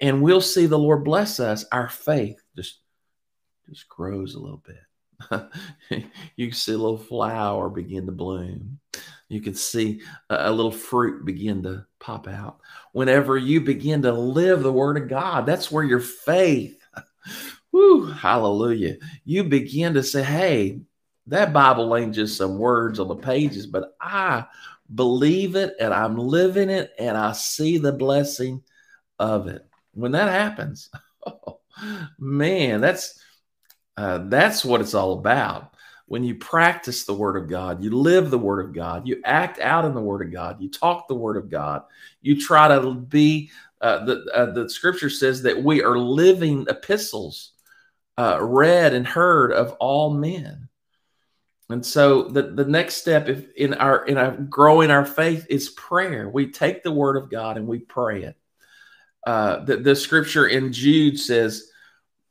[0.00, 1.64] And we'll see the Lord bless us.
[1.72, 2.78] Our faith just,
[3.68, 6.06] just grows a little bit.
[6.36, 8.78] you see a little flower begin to bloom
[9.28, 12.60] you can see a, little fruit begin to pop out.
[12.92, 16.78] Whenever you begin to live the word of God, that's where your faith,
[17.72, 20.80] whoo, hallelujah, you begin to say, hey,
[21.26, 24.44] that Bible ain't just some words on the pages, but I
[24.94, 28.62] believe it and I'm living it and I see the blessing
[29.18, 29.66] of it.
[29.92, 30.88] When that happens,
[31.26, 31.60] oh,
[32.18, 33.20] man, that's
[33.96, 35.74] uh, that's what it's all about
[36.06, 39.58] when you practice the word of God, you live the word of God, you act
[39.60, 41.82] out in the word of God, you talk the word of God,
[42.22, 47.52] you try to be, uh, the, uh, the scripture says that we are living epistles
[48.18, 50.68] uh, read and heard of all men.
[51.68, 55.70] And so the, the next step if in our in our growing our faith is
[55.70, 56.28] prayer.
[56.28, 58.36] We take the word of God and we pray it.
[59.26, 61.68] Uh, the, the scripture in Jude says,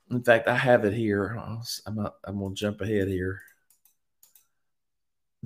[0.09, 1.37] in fact, I have it here.
[1.85, 3.41] I'm, I'm going to jump ahead here.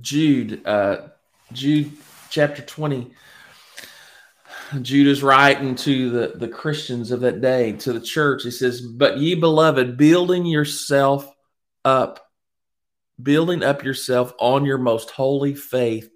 [0.02, 1.08] Jude, uh,
[1.52, 1.92] Jude
[2.30, 3.12] chapter 20.
[4.82, 8.44] Jude is writing to the, the Christians of that day, to the church.
[8.44, 11.32] He says, But ye beloved, building yourself
[11.84, 12.30] up,
[13.22, 16.10] building up yourself on your most holy faith,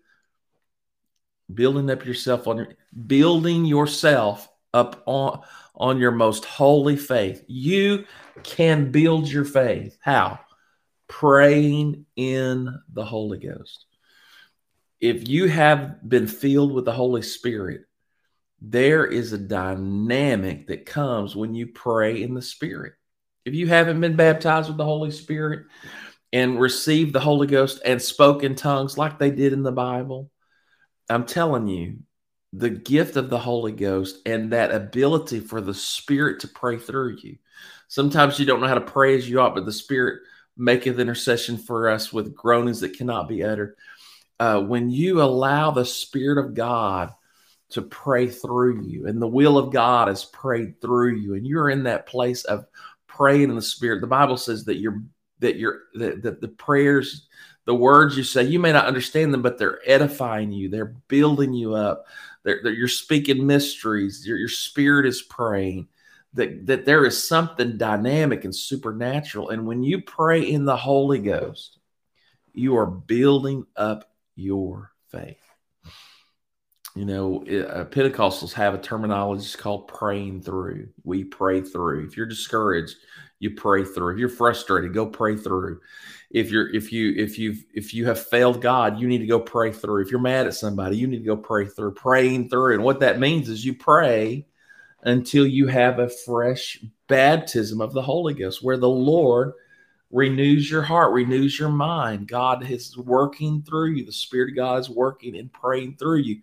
[1.52, 2.68] building up yourself on your
[3.08, 5.42] building yourself up on
[5.76, 7.44] on your most holy faith.
[7.48, 8.06] You
[8.44, 9.98] can build your faith.
[10.02, 10.40] How?
[11.08, 13.86] Praying in the Holy Ghost.
[15.00, 17.82] If you have been filled with the Holy Spirit,
[18.62, 22.94] there is a dynamic that comes when you pray in the Spirit.
[23.46, 25.66] If you haven't been baptized with the Holy Spirit
[26.32, 30.32] and received the Holy Ghost and spoke in tongues like they did in the Bible,
[31.10, 31.98] I'm telling you,
[32.54, 37.18] the gift of the Holy Ghost and that ability for the Spirit to pray through
[37.22, 37.38] you.
[37.88, 40.22] Sometimes you don't know how to pray as you ought, but the Spirit
[40.58, 43.76] maketh intercession for us with groanings that cannot be uttered.
[44.40, 47.12] Uh, when you allow the Spirit of God
[47.70, 51.70] to pray through you, and the will of God is prayed through you, and you're
[51.70, 52.66] in that place of
[53.08, 55.02] praying in the Spirit, the Bible says that you're
[55.40, 57.28] that you're that, that the prayers,
[57.66, 61.54] the words you say, you may not understand them, but they're edifying you, they're building
[61.54, 62.06] you up.
[62.44, 64.28] They're, they're, you're speaking mysteries.
[64.28, 65.88] Your, your spirit is praying
[66.34, 69.50] that, that there is something dynamic and supernatural.
[69.50, 71.80] And when you pray in the Holy Ghost,
[72.54, 75.38] you are building up your faith.
[76.96, 80.90] You know, uh, Pentecostals have a terminology called praying through.
[81.04, 82.06] We pray through.
[82.06, 82.96] If you're discouraged,
[83.40, 84.14] you pray through.
[84.14, 85.80] If you're frustrated, go pray through.
[86.30, 89.40] If you're if you if you if you have failed God, you need to go
[89.40, 90.04] pray through.
[90.04, 91.94] If you're mad at somebody, you need to go pray through.
[91.96, 92.76] Praying through.
[92.76, 94.46] And what that means is you pray
[95.04, 99.54] until you have a fresh baptism of the Holy Ghost, where the Lord
[100.12, 102.28] renews your heart, renews your mind.
[102.28, 104.06] God is working through you.
[104.06, 106.42] The Spirit of God is working and praying through you.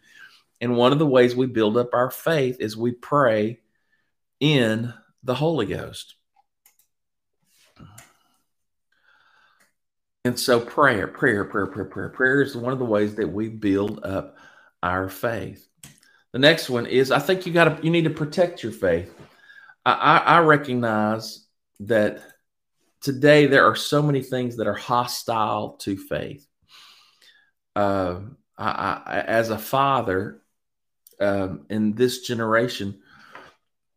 [0.61, 3.61] And one of the ways we build up our faith is we pray
[4.41, 4.93] in
[5.23, 6.17] the Holy Ghost.
[10.25, 13.49] And so prayer, prayer, prayer, prayer, prayer, prayer is one of the ways that we
[13.49, 14.37] build up
[14.83, 15.67] our faith.
[16.33, 19.13] The next one is I think you got to you need to protect your faith.
[19.85, 21.47] I, I, I recognize
[21.81, 22.23] that
[23.01, 26.47] today there are so many things that are hostile to faith.
[27.75, 28.21] Uh,
[28.57, 30.43] I, I, as a father
[31.21, 33.01] um, in this generation,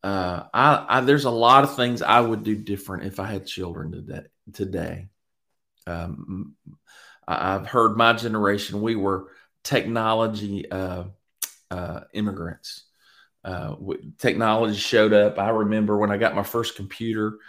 [0.04, 3.92] uh, I, there's a lot of things I would do different if I had children
[3.92, 4.24] today.
[4.52, 5.08] Today,
[5.88, 6.56] um,
[7.26, 9.32] I've heard my generation we were
[9.64, 11.06] technology uh,
[11.74, 12.86] uh immigrants.
[13.44, 13.76] Uh,
[14.18, 15.38] technology showed up.
[15.38, 17.40] I remember when I got my first computer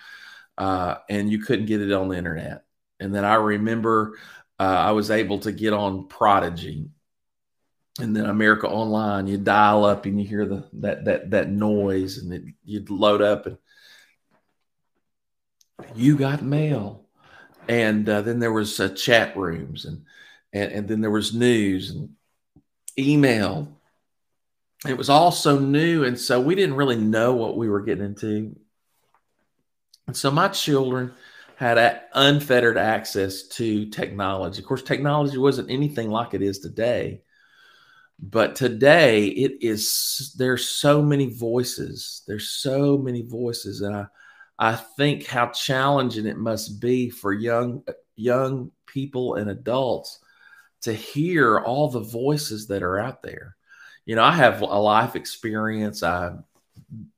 [0.58, 2.64] uh, and you couldn't get it on the internet.
[3.00, 4.18] And then I remember
[4.58, 6.88] uh, I was able to get on Prodigy,
[8.00, 9.26] and then America Online.
[9.26, 13.20] You dial up and you hear the that that that noise, and it, you'd load
[13.20, 13.58] up, and
[15.94, 17.06] you got mail.
[17.68, 20.04] And uh, then there was uh, chat rooms, and,
[20.52, 22.10] and and then there was news and
[22.98, 23.80] email.
[24.86, 28.04] It was all so new, and so we didn't really know what we were getting
[28.04, 28.54] into
[30.06, 31.12] and so my children
[31.56, 34.60] had unfettered access to technology.
[34.60, 37.22] Of course, technology wasn't anything like it is today.
[38.20, 42.22] But today it is there's so many voices.
[42.26, 43.80] There's so many voices.
[43.80, 44.06] And I
[44.58, 47.82] I think how challenging it must be for young
[48.14, 50.20] young people and adults
[50.82, 53.53] to hear all the voices that are out there.
[54.06, 56.02] You know, I have a life experience.
[56.02, 56.38] I've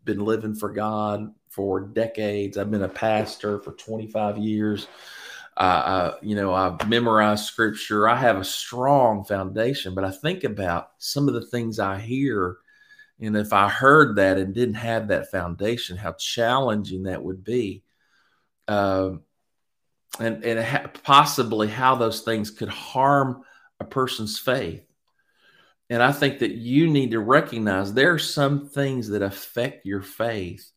[0.04, 2.56] been living for God for decades.
[2.56, 4.86] I've been a pastor for 25 years.
[5.56, 8.08] Uh, I, you know, I've memorized scripture.
[8.08, 12.58] I have a strong foundation, but I think about some of the things I hear.
[13.20, 17.82] And if I heard that and didn't have that foundation, how challenging that would be.
[18.68, 19.12] Uh,
[20.20, 23.42] and and ha- possibly how those things could harm
[23.80, 24.85] a person's faith.
[25.88, 30.02] And I think that you need to recognize there are some things that affect your
[30.02, 30.72] faith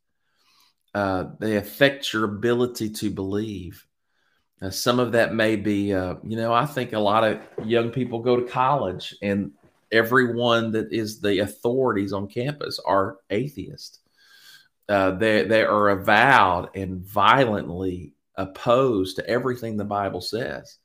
[0.93, 3.85] uh, they affect your ability to believe.
[4.61, 7.91] Uh, some of that may be, uh, you know, I think a lot of young
[7.91, 9.51] people go to college and
[9.91, 13.99] everyone that is the authorities on campus are atheists.
[14.87, 20.78] Uh, they, they are avowed and violently opposed to everything the Bible says.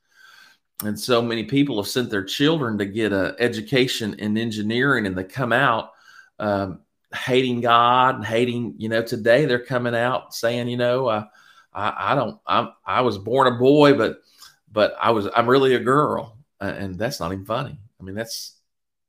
[0.82, 5.16] And so many people have sent their children to get an education in engineering and
[5.16, 5.92] they come out
[6.38, 6.80] um,
[7.14, 11.24] hating God and hating, you know, today they're coming out saying, you know, uh,
[11.72, 14.22] I, I don't, I, I was born a boy, but,
[14.70, 16.36] but I was, I'm really a girl.
[16.60, 17.78] And that's not even funny.
[18.00, 18.58] I mean, that's,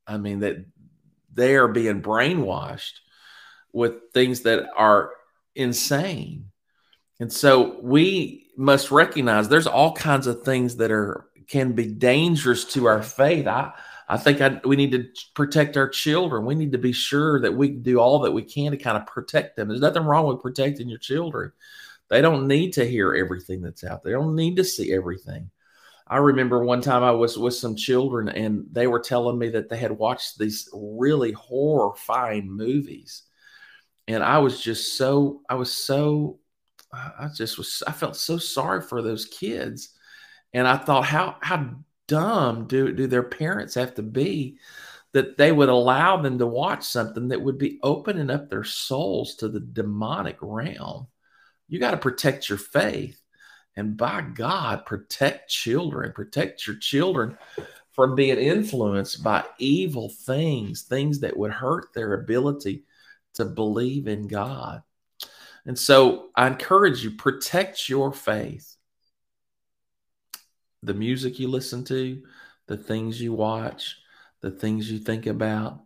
[0.06, 0.65] I mean, that
[1.34, 2.99] they are being brainwashed
[3.73, 5.12] with things that are
[5.56, 6.51] insane.
[7.19, 12.65] And so we must recognize there's all kinds of things that are, can be dangerous
[12.73, 13.47] to our faith.
[13.47, 13.73] I,
[14.08, 16.45] I think I, we need to protect our children.
[16.45, 19.08] We need to be sure that we do all that we can to kind of
[19.08, 19.67] protect them.
[19.67, 21.51] There's nothing wrong with protecting your children.
[22.10, 24.13] They don't need to hear everything that's out there.
[24.13, 25.49] They don't need to see everything.
[26.08, 29.69] I remember one time I was with some children and they were telling me that
[29.69, 33.23] they had watched these really horrifying movies.
[34.08, 36.38] And I was just so, I was so,
[36.93, 39.95] I just was, I felt so sorry for those kids.
[40.56, 41.70] And I thought, how, how
[42.08, 44.58] dumb do do their parents have to be
[45.12, 49.36] that they would allow them to watch something that would be opening up their souls
[49.36, 51.08] to the demonic realm?
[51.67, 53.21] You got to protect your faith.
[53.75, 57.38] And by god protect children protect your children
[57.92, 62.86] from being influenced by evil things things that would hurt their ability
[63.34, 64.84] to believe in god.
[65.65, 68.75] And so i encourage you protect your faith
[70.86, 72.21] the music you listen to,
[72.67, 73.98] the things you watch,
[74.42, 75.81] the things you think about,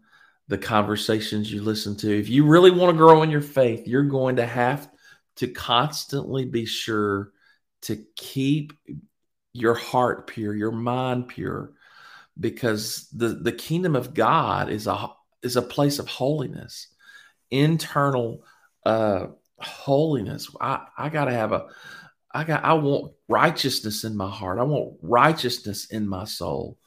[0.47, 2.19] the conversations you listen to.
[2.19, 4.89] If you really want to grow in your faith, you're going to have
[5.37, 7.31] to constantly be sure
[7.83, 8.73] to keep
[9.53, 11.73] your heart pure, your mind pure,
[12.39, 15.09] because the, the kingdom of God is a
[15.41, 16.87] is a place of holiness,
[17.49, 18.43] internal
[18.85, 19.27] uh,
[19.57, 20.49] holiness.
[20.59, 21.67] I, I got to have a,
[22.31, 24.59] I got, I want righteousness in my heart.
[24.59, 26.77] I want righteousness in my soul.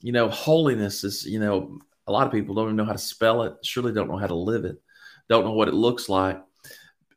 [0.00, 2.98] You know, holiness is, you know, a lot of people don't even know how to
[2.98, 4.80] spell it, surely don't know how to live it,
[5.28, 6.40] don't know what it looks like.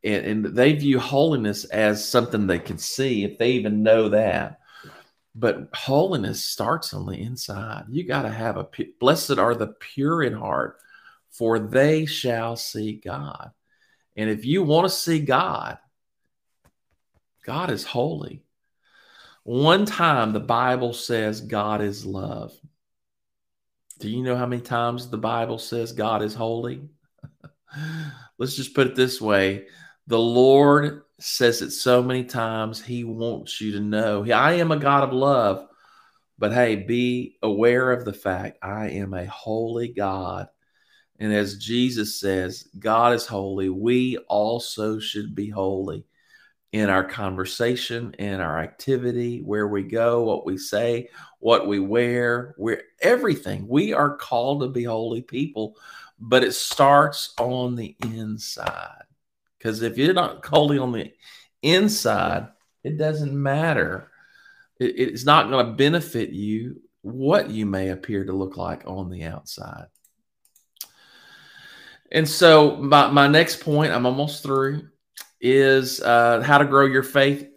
[0.04, 4.60] And, and they view holiness as something they can see if they even know that.
[5.36, 7.86] But holiness starts on the inside.
[7.90, 8.68] You got to have a
[9.00, 10.78] blessed are the pure in heart,
[11.30, 13.52] for they shall see God.
[14.18, 15.78] And if you want to see God,
[17.50, 18.44] God is holy.
[19.42, 22.54] One time the Bible says God is love.
[23.98, 26.88] Do you know how many times the Bible says God is holy?
[28.38, 29.66] Let's just put it this way
[30.06, 34.78] the Lord says it so many times, He wants you to know I am a
[34.78, 35.68] God of love.
[36.38, 40.50] But hey, be aware of the fact I am a holy God.
[41.18, 43.70] And as Jesus says, God is holy.
[43.70, 46.06] We also should be holy
[46.72, 51.10] in our conversation, in our activity, where we go, what we say,
[51.40, 53.68] what we wear, we're everything.
[53.68, 55.76] We are called to be holy people,
[56.20, 59.04] but it starts on the inside.
[59.58, 61.12] Because if you're not holy on the
[61.62, 62.50] inside,
[62.84, 64.12] it doesn't matter.
[64.80, 69.10] It, it's not going to benefit you what you may appear to look like on
[69.10, 69.88] the outside.
[72.12, 74.90] And so, my, my next point, I'm almost through,
[75.42, 77.48] is uh, how to grow your faith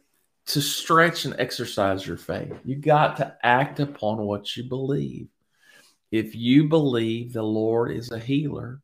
[0.47, 2.53] to stretch and exercise your faith.
[2.65, 5.29] You got to act upon what you believe.
[6.11, 8.81] If you believe the Lord is a healer,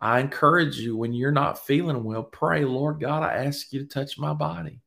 [0.00, 3.86] I encourage you when you're not feeling well, pray, Lord God, I ask you to
[3.86, 4.80] touch my body.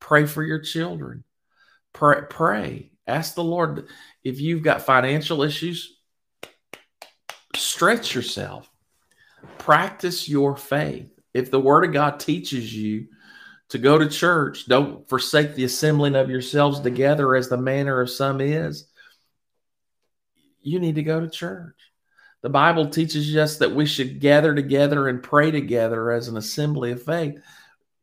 [0.00, 1.24] Pray for your children.
[1.92, 2.90] Pray, pray.
[3.06, 3.88] Ask the Lord
[4.22, 5.98] if you've got financial issues,
[7.54, 8.70] stretch yourself.
[9.58, 11.13] Practice your faith.
[11.34, 13.08] If the word of God teaches you
[13.70, 14.66] to go to church.
[14.66, 18.86] Don't forsake the assembling of yourselves together as the manner of some is.
[20.62, 21.76] You need to go to church.
[22.42, 26.92] The Bible teaches us that we should gather together and pray together as an assembly
[26.92, 27.38] of faith.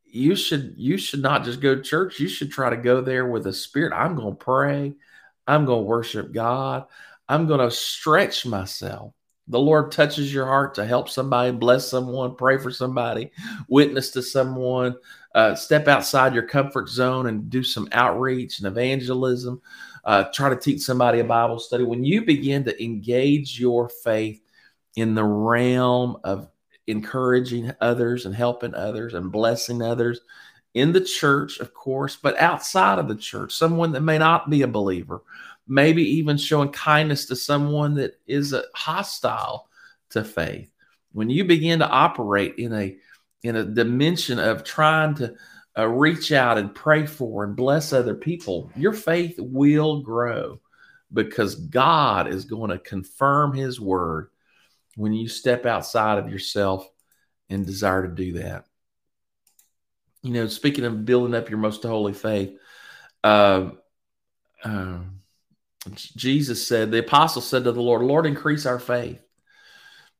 [0.04, 2.20] You should you should not just go to church.
[2.20, 3.94] You should try to go there with a spirit.
[3.94, 4.96] I'm going to pray.
[5.48, 6.86] I'm going to worship God.
[7.30, 9.14] I'm going to stretch myself
[9.52, 13.32] the Lord touches your heart to help somebody, bless someone, pray for somebody,
[13.68, 14.96] witness to someone,
[15.36, 19.62] uh, step outside your comfort zone and do some outreach and evangelism,
[20.06, 21.84] uh, try to teach somebody a Bible study.
[21.84, 24.42] When you begin to engage your faith
[24.96, 26.48] in the realm of
[26.88, 30.22] encouraging others and helping others and blessing others
[30.74, 34.62] in the church, of course, but outside of the church, someone that may not be
[34.62, 35.22] a believer,
[35.68, 39.70] maybe even showing kindness to someone that is hostile
[40.10, 40.70] to faith.
[41.14, 42.98] When you begin to operate in a
[43.44, 45.34] in a dimension of trying to
[45.78, 50.60] uh, reach out and pray for and bless other people, your faith will grow
[51.12, 54.30] because God is going to confirm His word
[54.96, 56.88] when you step outside of yourself
[57.50, 58.66] and desire to do that.
[60.22, 62.58] You know, speaking of building up your most holy faith,
[63.24, 63.72] uh,
[64.64, 65.21] um,
[65.90, 69.22] Jesus said, the apostle said to the Lord, Lord, increase our faith.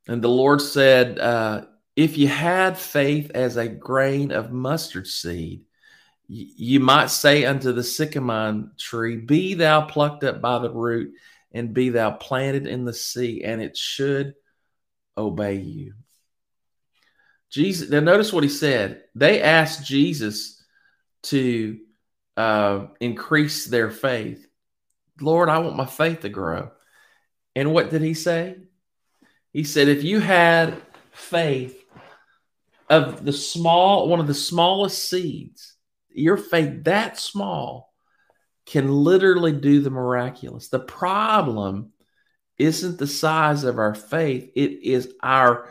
[0.08, 5.66] And the Lord said, uh, if you had faith as a grain of mustard seed,
[6.28, 11.14] you might say unto the sycamore tree, Be thou plucked up by the root,
[11.52, 14.36] and be thou planted in the sea, and it should
[15.18, 15.94] obey you.
[17.50, 19.04] Jesus, now notice what he said.
[19.14, 20.64] They asked Jesus
[21.24, 21.80] to
[22.38, 24.48] uh, increase their faith.
[25.22, 26.72] Lord, I want my faith to grow.
[27.56, 28.56] And what did he say?
[29.52, 31.84] He said, if you had faith
[32.90, 35.76] of the small, one of the smallest seeds,
[36.10, 37.94] your faith that small
[38.66, 40.70] can literally do the miraculous.
[40.70, 41.92] The problem
[42.58, 45.70] isn't the size of our faith, it is our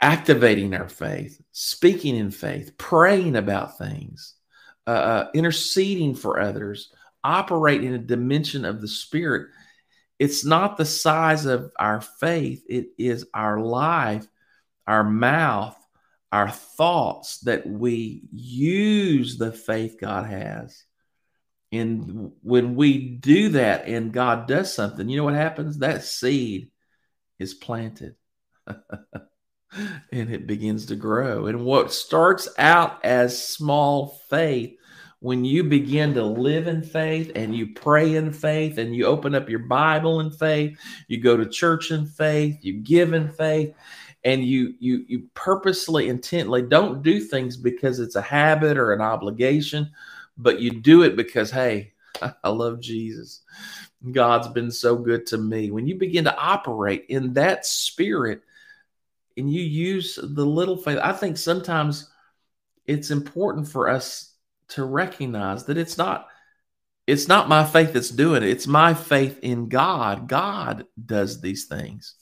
[0.00, 4.34] activating our faith, speaking in faith, praying about things,
[4.86, 6.92] uh, uh interceding for others,
[7.26, 9.48] operate in a dimension of the spirit,
[10.18, 14.26] it's not the size of our faith, it is our life,
[14.86, 15.76] our mouth,
[16.32, 20.84] our thoughts that we use the faith God has.
[21.72, 25.78] And when we do that and God does something, you know what happens?
[25.78, 26.70] That seed
[27.38, 28.14] is planted
[28.66, 31.46] and it begins to grow.
[31.46, 34.75] And what starts out as small faith
[35.26, 39.34] when you begin to live in faith and you pray in faith and you open
[39.34, 43.74] up your Bible in faith, you go to church in faith, you give in faith,
[44.22, 49.00] and you you you purposely intently don't do things because it's a habit or an
[49.00, 49.90] obligation,
[50.38, 51.92] but you do it because hey,
[52.44, 53.40] I love Jesus.
[54.12, 55.72] God's been so good to me.
[55.72, 58.42] When you begin to operate in that spirit
[59.36, 62.12] and you use the little faith, I think sometimes
[62.86, 64.34] it's important for us
[64.70, 66.28] to recognize that it's not
[67.06, 68.48] it's not my faith that's doing it.
[68.48, 70.28] It's my faith in god.
[70.28, 72.16] God does these things.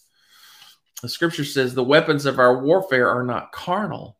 [1.00, 4.18] The scripture says the weapons of our warfare are not carnal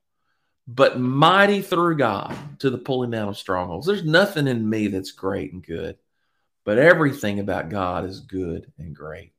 [0.67, 3.87] but mighty through god to the pulling down of strongholds.
[3.87, 5.99] There's nothing in me that's great and good
[6.65, 9.33] but everything about god is good and great.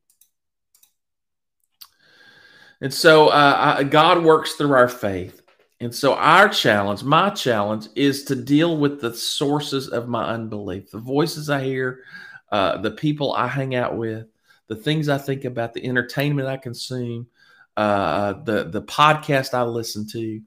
[2.82, 5.42] And so uh, I, god works through our faith
[5.82, 10.90] and so, our challenge, my challenge, is to deal with the sources of my unbelief,
[10.90, 12.04] the voices I hear,
[12.52, 14.28] uh, the people I hang out with,
[14.68, 17.28] the things I think about, the entertainment I consume,
[17.76, 20.42] uh, the the podcast I listen to,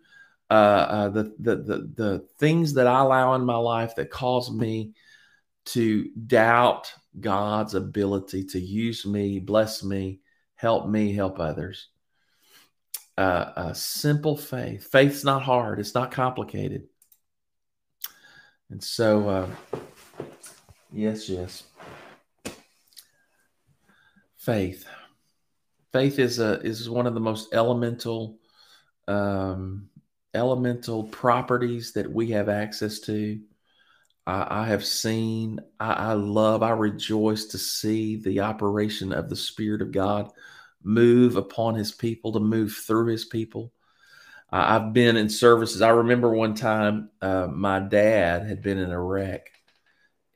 [0.48, 4.50] uh, uh, the, the the the things that I allow in my life that cause
[4.50, 4.94] me
[5.66, 10.20] to doubt God's ability to use me, bless me,
[10.54, 11.88] help me, help others
[13.18, 14.90] uh, a simple faith.
[14.92, 16.84] Faith's not hard, it's not complicated.
[18.70, 19.48] And so, uh,
[20.92, 21.64] yes, yes.
[24.36, 24.86] Faith.
[25.92, 28.38] Faith is a is one of the most elemental
[29.08, 29.88] um,
[30.34, 33.40] elemental properties that we have access to.
[34.28, 39.36] I, I have seen, I, I love, I rejoice to see the operation of the
[39.36, 40.30] Spirit of God
[40.82, 43.72] move upon his people, to move through his people.
[44.52, 45.82] Uh, I've been in services.
[45.82, 49.50] I remember one time uh, my dad had been in a wreck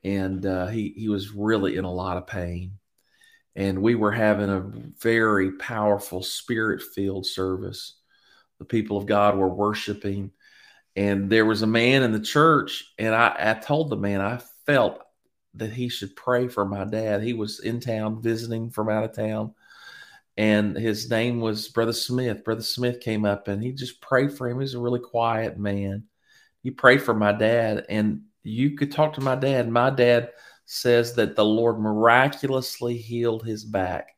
[0.03, 2.73] and uh, he, he was really in a lot of pain.
[3.55, 7.95] And we were having a very powerful spirit filled service.
[8.59, 10.31] The people of God were worshiping.
[10.95, 14.41] And there was a man in the church, and I, I told the man I
[14.65, 15.01] felt
[15.55, 17.23] that he should pray for my dad.
[17.23, 19.53] He was in town visiting from out of town
[20.37, 22.43] and his name was Brother Smith.
[22.43, 24.59] Brother Smith came up and he just prayed for him.
[24.59, 26.05] He's a really quiet man.
[26.61, 29.69] He prayed for my dad, and you could talk to my dad.
[29.69, 30.31] My dad
[30.65, 34.15] says that the Lord miraculously healed his back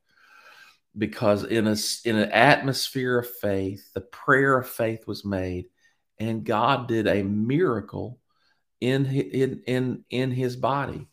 [0.97, 5.65] because in a in an atmosphere of faith, the prayer of faith was made,
[6.19, 8.19] and God did a miracle
[8.79, 11.07] in in in in his body.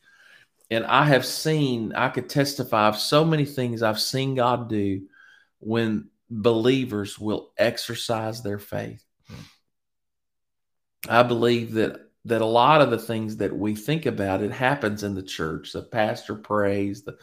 [0.72, 5.02] And I have seen, I could testify of so many things I've seen God do
[5.58, 9.04] when believers will exercise their faith.
[11.08, 15.02] I believe that that a lot of the things that we think about it happens
[15.02, 15.72] in the church.
[15.72, 17.18] The pastor prays, the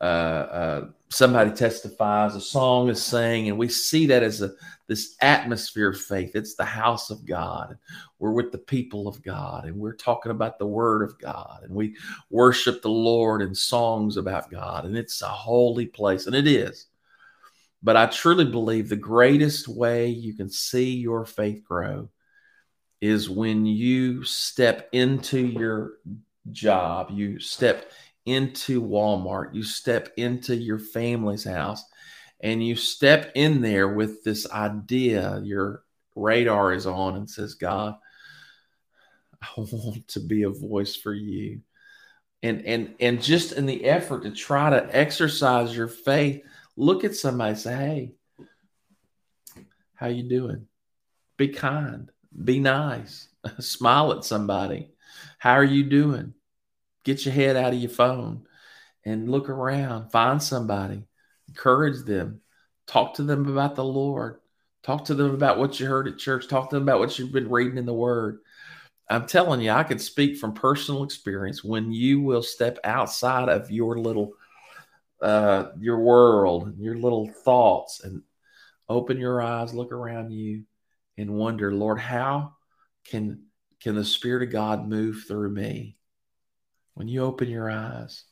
[0.00, 4.52] uh, uh, somebody testifies, a song is sang, and we see that as a
[4.88, 6.32] this atmosphere of faith.
[6.34, 7.78] It's the house of God.
[8.18, 11.74] We're with the people of God, and we're talking about the Word of God, and
[11.74, 11.94] we
[12.30, 16.86] worship the Lord in songs about God, and it's a holy place, and it is.
[17.82, 22.08] But I truly believe the greatest way you can see your faith grow
[23.00, 25.92] is when you step into your
[26.50, 27.92] job, you step
[28.26, 31.84] into Walmart, you step into your family's house,
[32.40, 35.82] and you step in there with this idea, your
[36.14, 37.96] radar is on and says, God,
[39.42, 41.60] I want to be a voice for you.
[42.42, 46.44] And and and just in the effort to try to exercise your faith,
[46.76, 48.12] look at somebody say, Hey,
[49.94, 50.68] how you doing?
[51.36, 52.12] Be kind
[52.44, 53.28] be nice.
[53.58, 54.90] Smile at somebody.
[55.38, 56.34] How are you doing?
[57.04, 58.46] Get your head out of your phone
[59.04, 60.10] and look around.
[60.10, 61.04] Find somebody.
[61.48, 62.40] Encourage them.
[62.86, 64.40] Talk to them about the Lord.
[64.82, 66.48] Talk to them about what you heard at church.
[66.48, 68.38] Talk to them about what you've been reading in the Word.
[69.10, 71.64] I'm telling you, I can speak from personal experience.
[71.64, 74.32] When you will step outside of your little,
[75.20, 78.22] uh, your world, your little thoughts, and
[78.88, 80.64] open your eyes, look around you,
[81.16, 82.54] and wonder, Lord, how
[83.04, 83.44] can
[83.80, 85.96] can the Spirit of God move through me?
[86.94, 88.24] When you open your eyes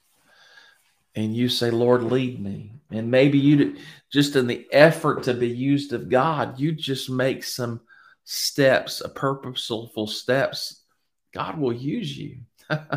[1.16, 2.72] and you say, Lord, lead me.
[2.90, 3.76] And maybe you
[4.12, 7.80] just in the effort to be used of God, you just make some
[8.24, 10.82] steps, a purposeful steps.
[11.32, 12.38] God will use you.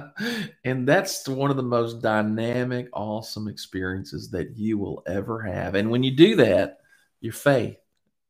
[0.63, 5.75] and that's one of the most dynamic, awesome experiences that you will ever have.
[5.75, 6.79] And when you do that,
[7.21, 7.77] your faith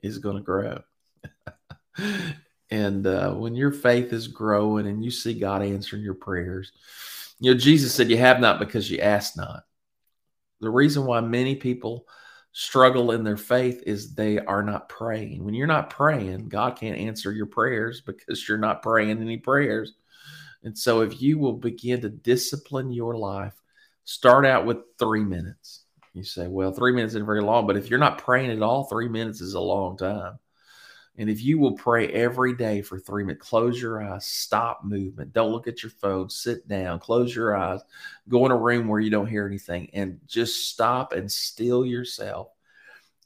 [0.02, 0.82] is going to grow.
[2.72, 6.72] And uh, when your faith is growing and you see God answering your prayers,
[7.40, 9.64] you know, Jesus said, You have not because you ask not.
[10.62, 12.06] The reason why many people
[12.52, 15.44] struggle in their faith is they are not praying.
[15.44, 19.94] When you're not praying, God can't answer your prayers because you're not praying any prayers.
[20.64, 23.54] And so, if you will begin to discipline your life,
[24.04, 25.86] start out with three minutes.
[26.14, 28.84] You say, Well, three minutes isn't very long, but if you're not praying at all,
[28.84, 30.38] three minutes is a long time.
[31.20, 35.34] And if you will pray every day for three minutes, close your eyes, stop movement,
[35.34, 37.82] don't look at your phone, sit down, close your eyes,
[38.30, 42.48] go in a room where you don't hear anything, and just stop and still yourself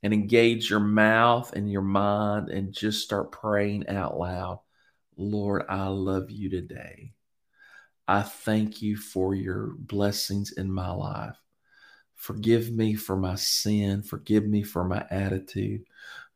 [0.01, 4.59] and engage your mouth and your mind and just start praying out loud.
[5.15, 7.13] Lord, I love you today.
[8.07, 11.37] I thank you for your blessings in my life.
[12.15, 14.01] Forgive me for my sin.
[14.01, 15.85] Forgive me for my attitude.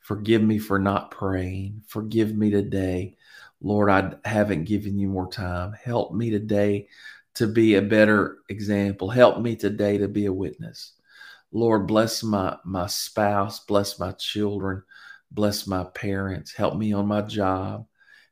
[0.07, 1.83] Forgive me for not praying.
[1.85, 3.17] Forgive me today.
[3.59, 5.73] Lord, I haven't given you more time.
[5.73, 6.87] Help me today
[7.33, 9.09] to be a better example.
[9.09, 10.93] Help me today to be a witness.
[11.51, 14.81] Lord, bless my, my spouse, bless my children,
[15.31, 16.53] bless my parents.
[16.53, 17.85] Help me on my job.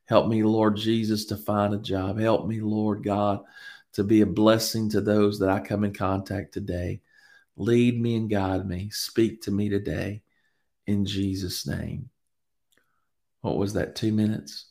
[0.06, 2.18] Help me, Lord Jesus, to find a job.
[2.18, 3.42] Help me, Lord God,
[3.96, 7.02] to be a blessing to those that I come in contact today.
[7.58, 8.92] Lead me and guide me.
[8.92, 10.22] Speak to me today
[10.88, 12.10] in Jesus' name.
[13.42, 14.68] What was that, two minutes?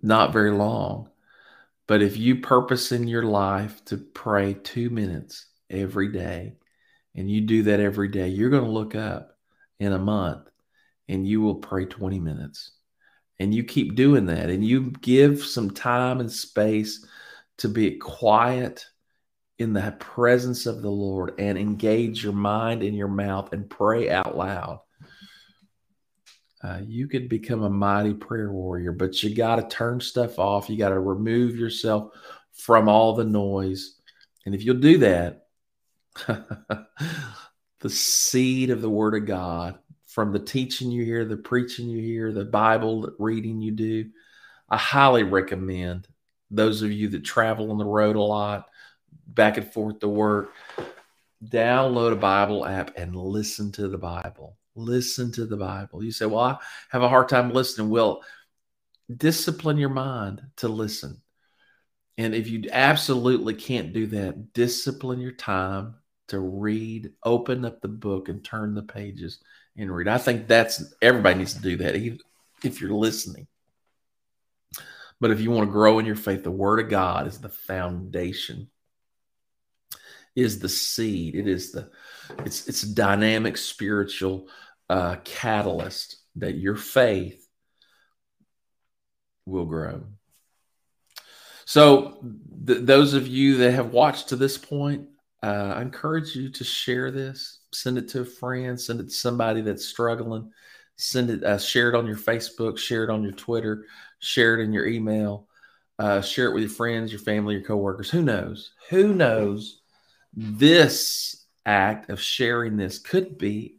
[0.00, 1.10] Not very long.
[1.86, 6.56] But if you purpose in your life to pray two minutes every day,
[7.14, 9.36] and you do that every day, you're going to look up
[9.78, 10.48] in a month
[11.08, 12.72] and you will pray 20 minutes.
[13.38, 17.04] And you keep doing that, and you give some time and space
[17.58, 18.86] to be quiet
[19.58, 24.10] in the presence of the Lord and engage your mind and your mouth and pray
[24.10, 24.80] out loud.
[26.62, 30.70] Uh, you could become a mighty prayer warrior, but you got to turn stuff off.
[30.70, 32.12] You got to remove yourself
[32.54, 33.96] from all the noise.
[34.46, 35.46] And if you'll do that,
[36.26, 42.00] the seed of the Word of God from the teaching you hear, the preaching you
[42.00, 44.10] hear, the Bible reading you do,
[44.68, 46.08] I highly recommend
[46.50, 48.68] those of you that travel on the road a lot
[49.26, 50.52] back and forth to work,
[51.44, 54.56] download a Bible app and listen to the Bible.
[54.74, 56.02] Listen to the Bible.
[56.02, 56.58] You say, Well, I
[56.90, 57.90] have a hard time listening.
[57.90, 58.22] Well,
[59.14, 61.20] discipline your mind to listen.
[62.16, 65.96] And if you absolutely can't do that, discipline your time
[66.28, 69.40] to read, open up the book and turn the pages
[69.76, 70.08] and read.
[70.08, 72.18] I think that's everybody needs to do that even
[72.62, 73.46] if you're listening.
[75.20, 77.48] But if you want to grow in your faith, the Word of God is the
[77.48, 78.68] foundation
[80.36, 81.34] is the seed.
[81.34, 81.90] It is the
[82.40, 84.48] it's it's a dynamic spiritual
[84.88, 87.46] uh, catalyst that your faith
[89.46, 90.04] will grow.
[91.66, 92.18] So,
[92.66, 95.08] th- those of you that have watched to this point,
[95.42, 97.60] uh, I encourage you to share this.
[97.72, 98.80] Send it to a friend.
[98.80, 100.52] Send it to somebody that's struggling.
[100.96, 101.44] Send it.
[101.44, 102.78] Uh, share it on your Facebook.
[102.78, 103.86] Share it on your Twitter.
[104.18, 105.48] Share it in your email.
[105.98, 108.10] Uh, share it with your friends, your family, your coworkers.
[108.10, 108.72] Who knows?
[108.90, 109.80] Who knows
[110.36, 113.76] this act of sharing this could be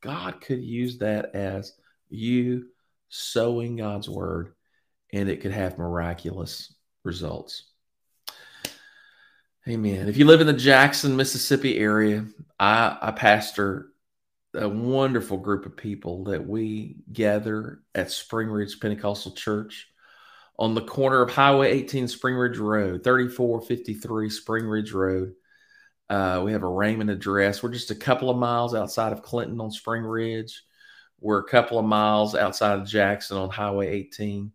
[0.00, 1.72] God could use that as
[2.08, 2.66] you
[3.08, 4.54] sowing God's word,
[5.12, 6.72] and it could have miraculous
[7.04, 7.64] results.
[9.66, 10.08] Amen.
[10.08, 12.26] If you live in the Jackson, Mississippi area,
[12.58, 13.92] I, I pastor
[14.54, 19.88] a wonderful group of people that we gather at Spring Ridge Pentecostal Church
[20.58, 25.34] on the corner of Highway 18 Spring Ridge Road, 3453 Spring Ridge Road.
[26.10, 27.62] Uh, we have a Raymond address.
[27.62, 30.62] We're just a couple of miles outside of Clinton on Spring Ridge.
[31.20, 34.52] We're a couple of miles outside of Jackson on Highway 18.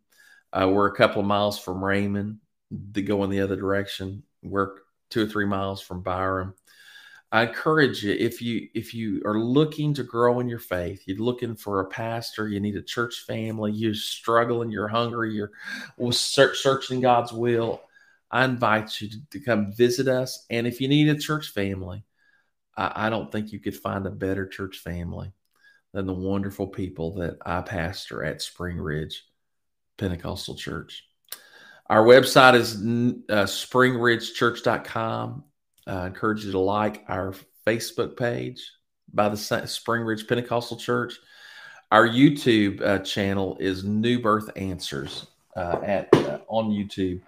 [0.52, 2.40] Uh, we're a couple of miles from Raymond
[2.94, 4.24] to go in the other direction.
[4.42, 4.72] We're
[5.10, 6.54] two or three miles from Byram.
[7.32, 11.18] I encourage you if you if you are looking to grow in your faith, you're
[11.18, 15.52] looking for a pastor, you need a church family, you're struggling, you're hungry, you're
[16.12, 17.82] searching God's will.
[18.34, 20.46] I invite you to, to come visit us.
[20.50, 22.04] And if you need a church family,
[22.76, 25.32] I, I don't think you could find a better church family
[25.94, 29.24] than the wonderful people that I pastor at Spring Ridge
[30.00, 31.04] Pentecostal Church.
[31.88, 35.44] Our website is uh, springridgechurch.com.
[35.86, 37.36] I encourage you to like our
[37.68, 38.68] Facebook page
[39.14, 41.20] by the Spring Ridge Pentecostal Church.
[41.92, 47.22] Our YouTube uh, channel is New Birth Answers uh, at uh, on YouTube.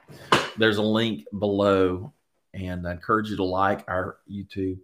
[0.57, 2.13] There's a link below,
[2.53, 4.79] and I encourage you to like our YouTube.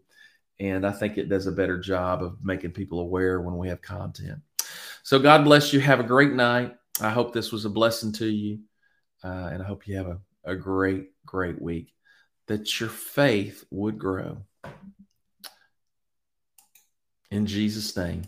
[0.59, 3.81] And I think it does a better job of making people aware when we have
[3.81, 4.39] content.
[5.03, 5.79] So God bless you.
[5.79, 6.75] Have a great night.
[6.99, 8.59] I hope this was a blessing to you.
[9.23, 11.93] Uh, and I hope you have a, a great, great week
[12.47, 14.43] that your faith would grow.
[17.31, 18.23] In Jesus' name.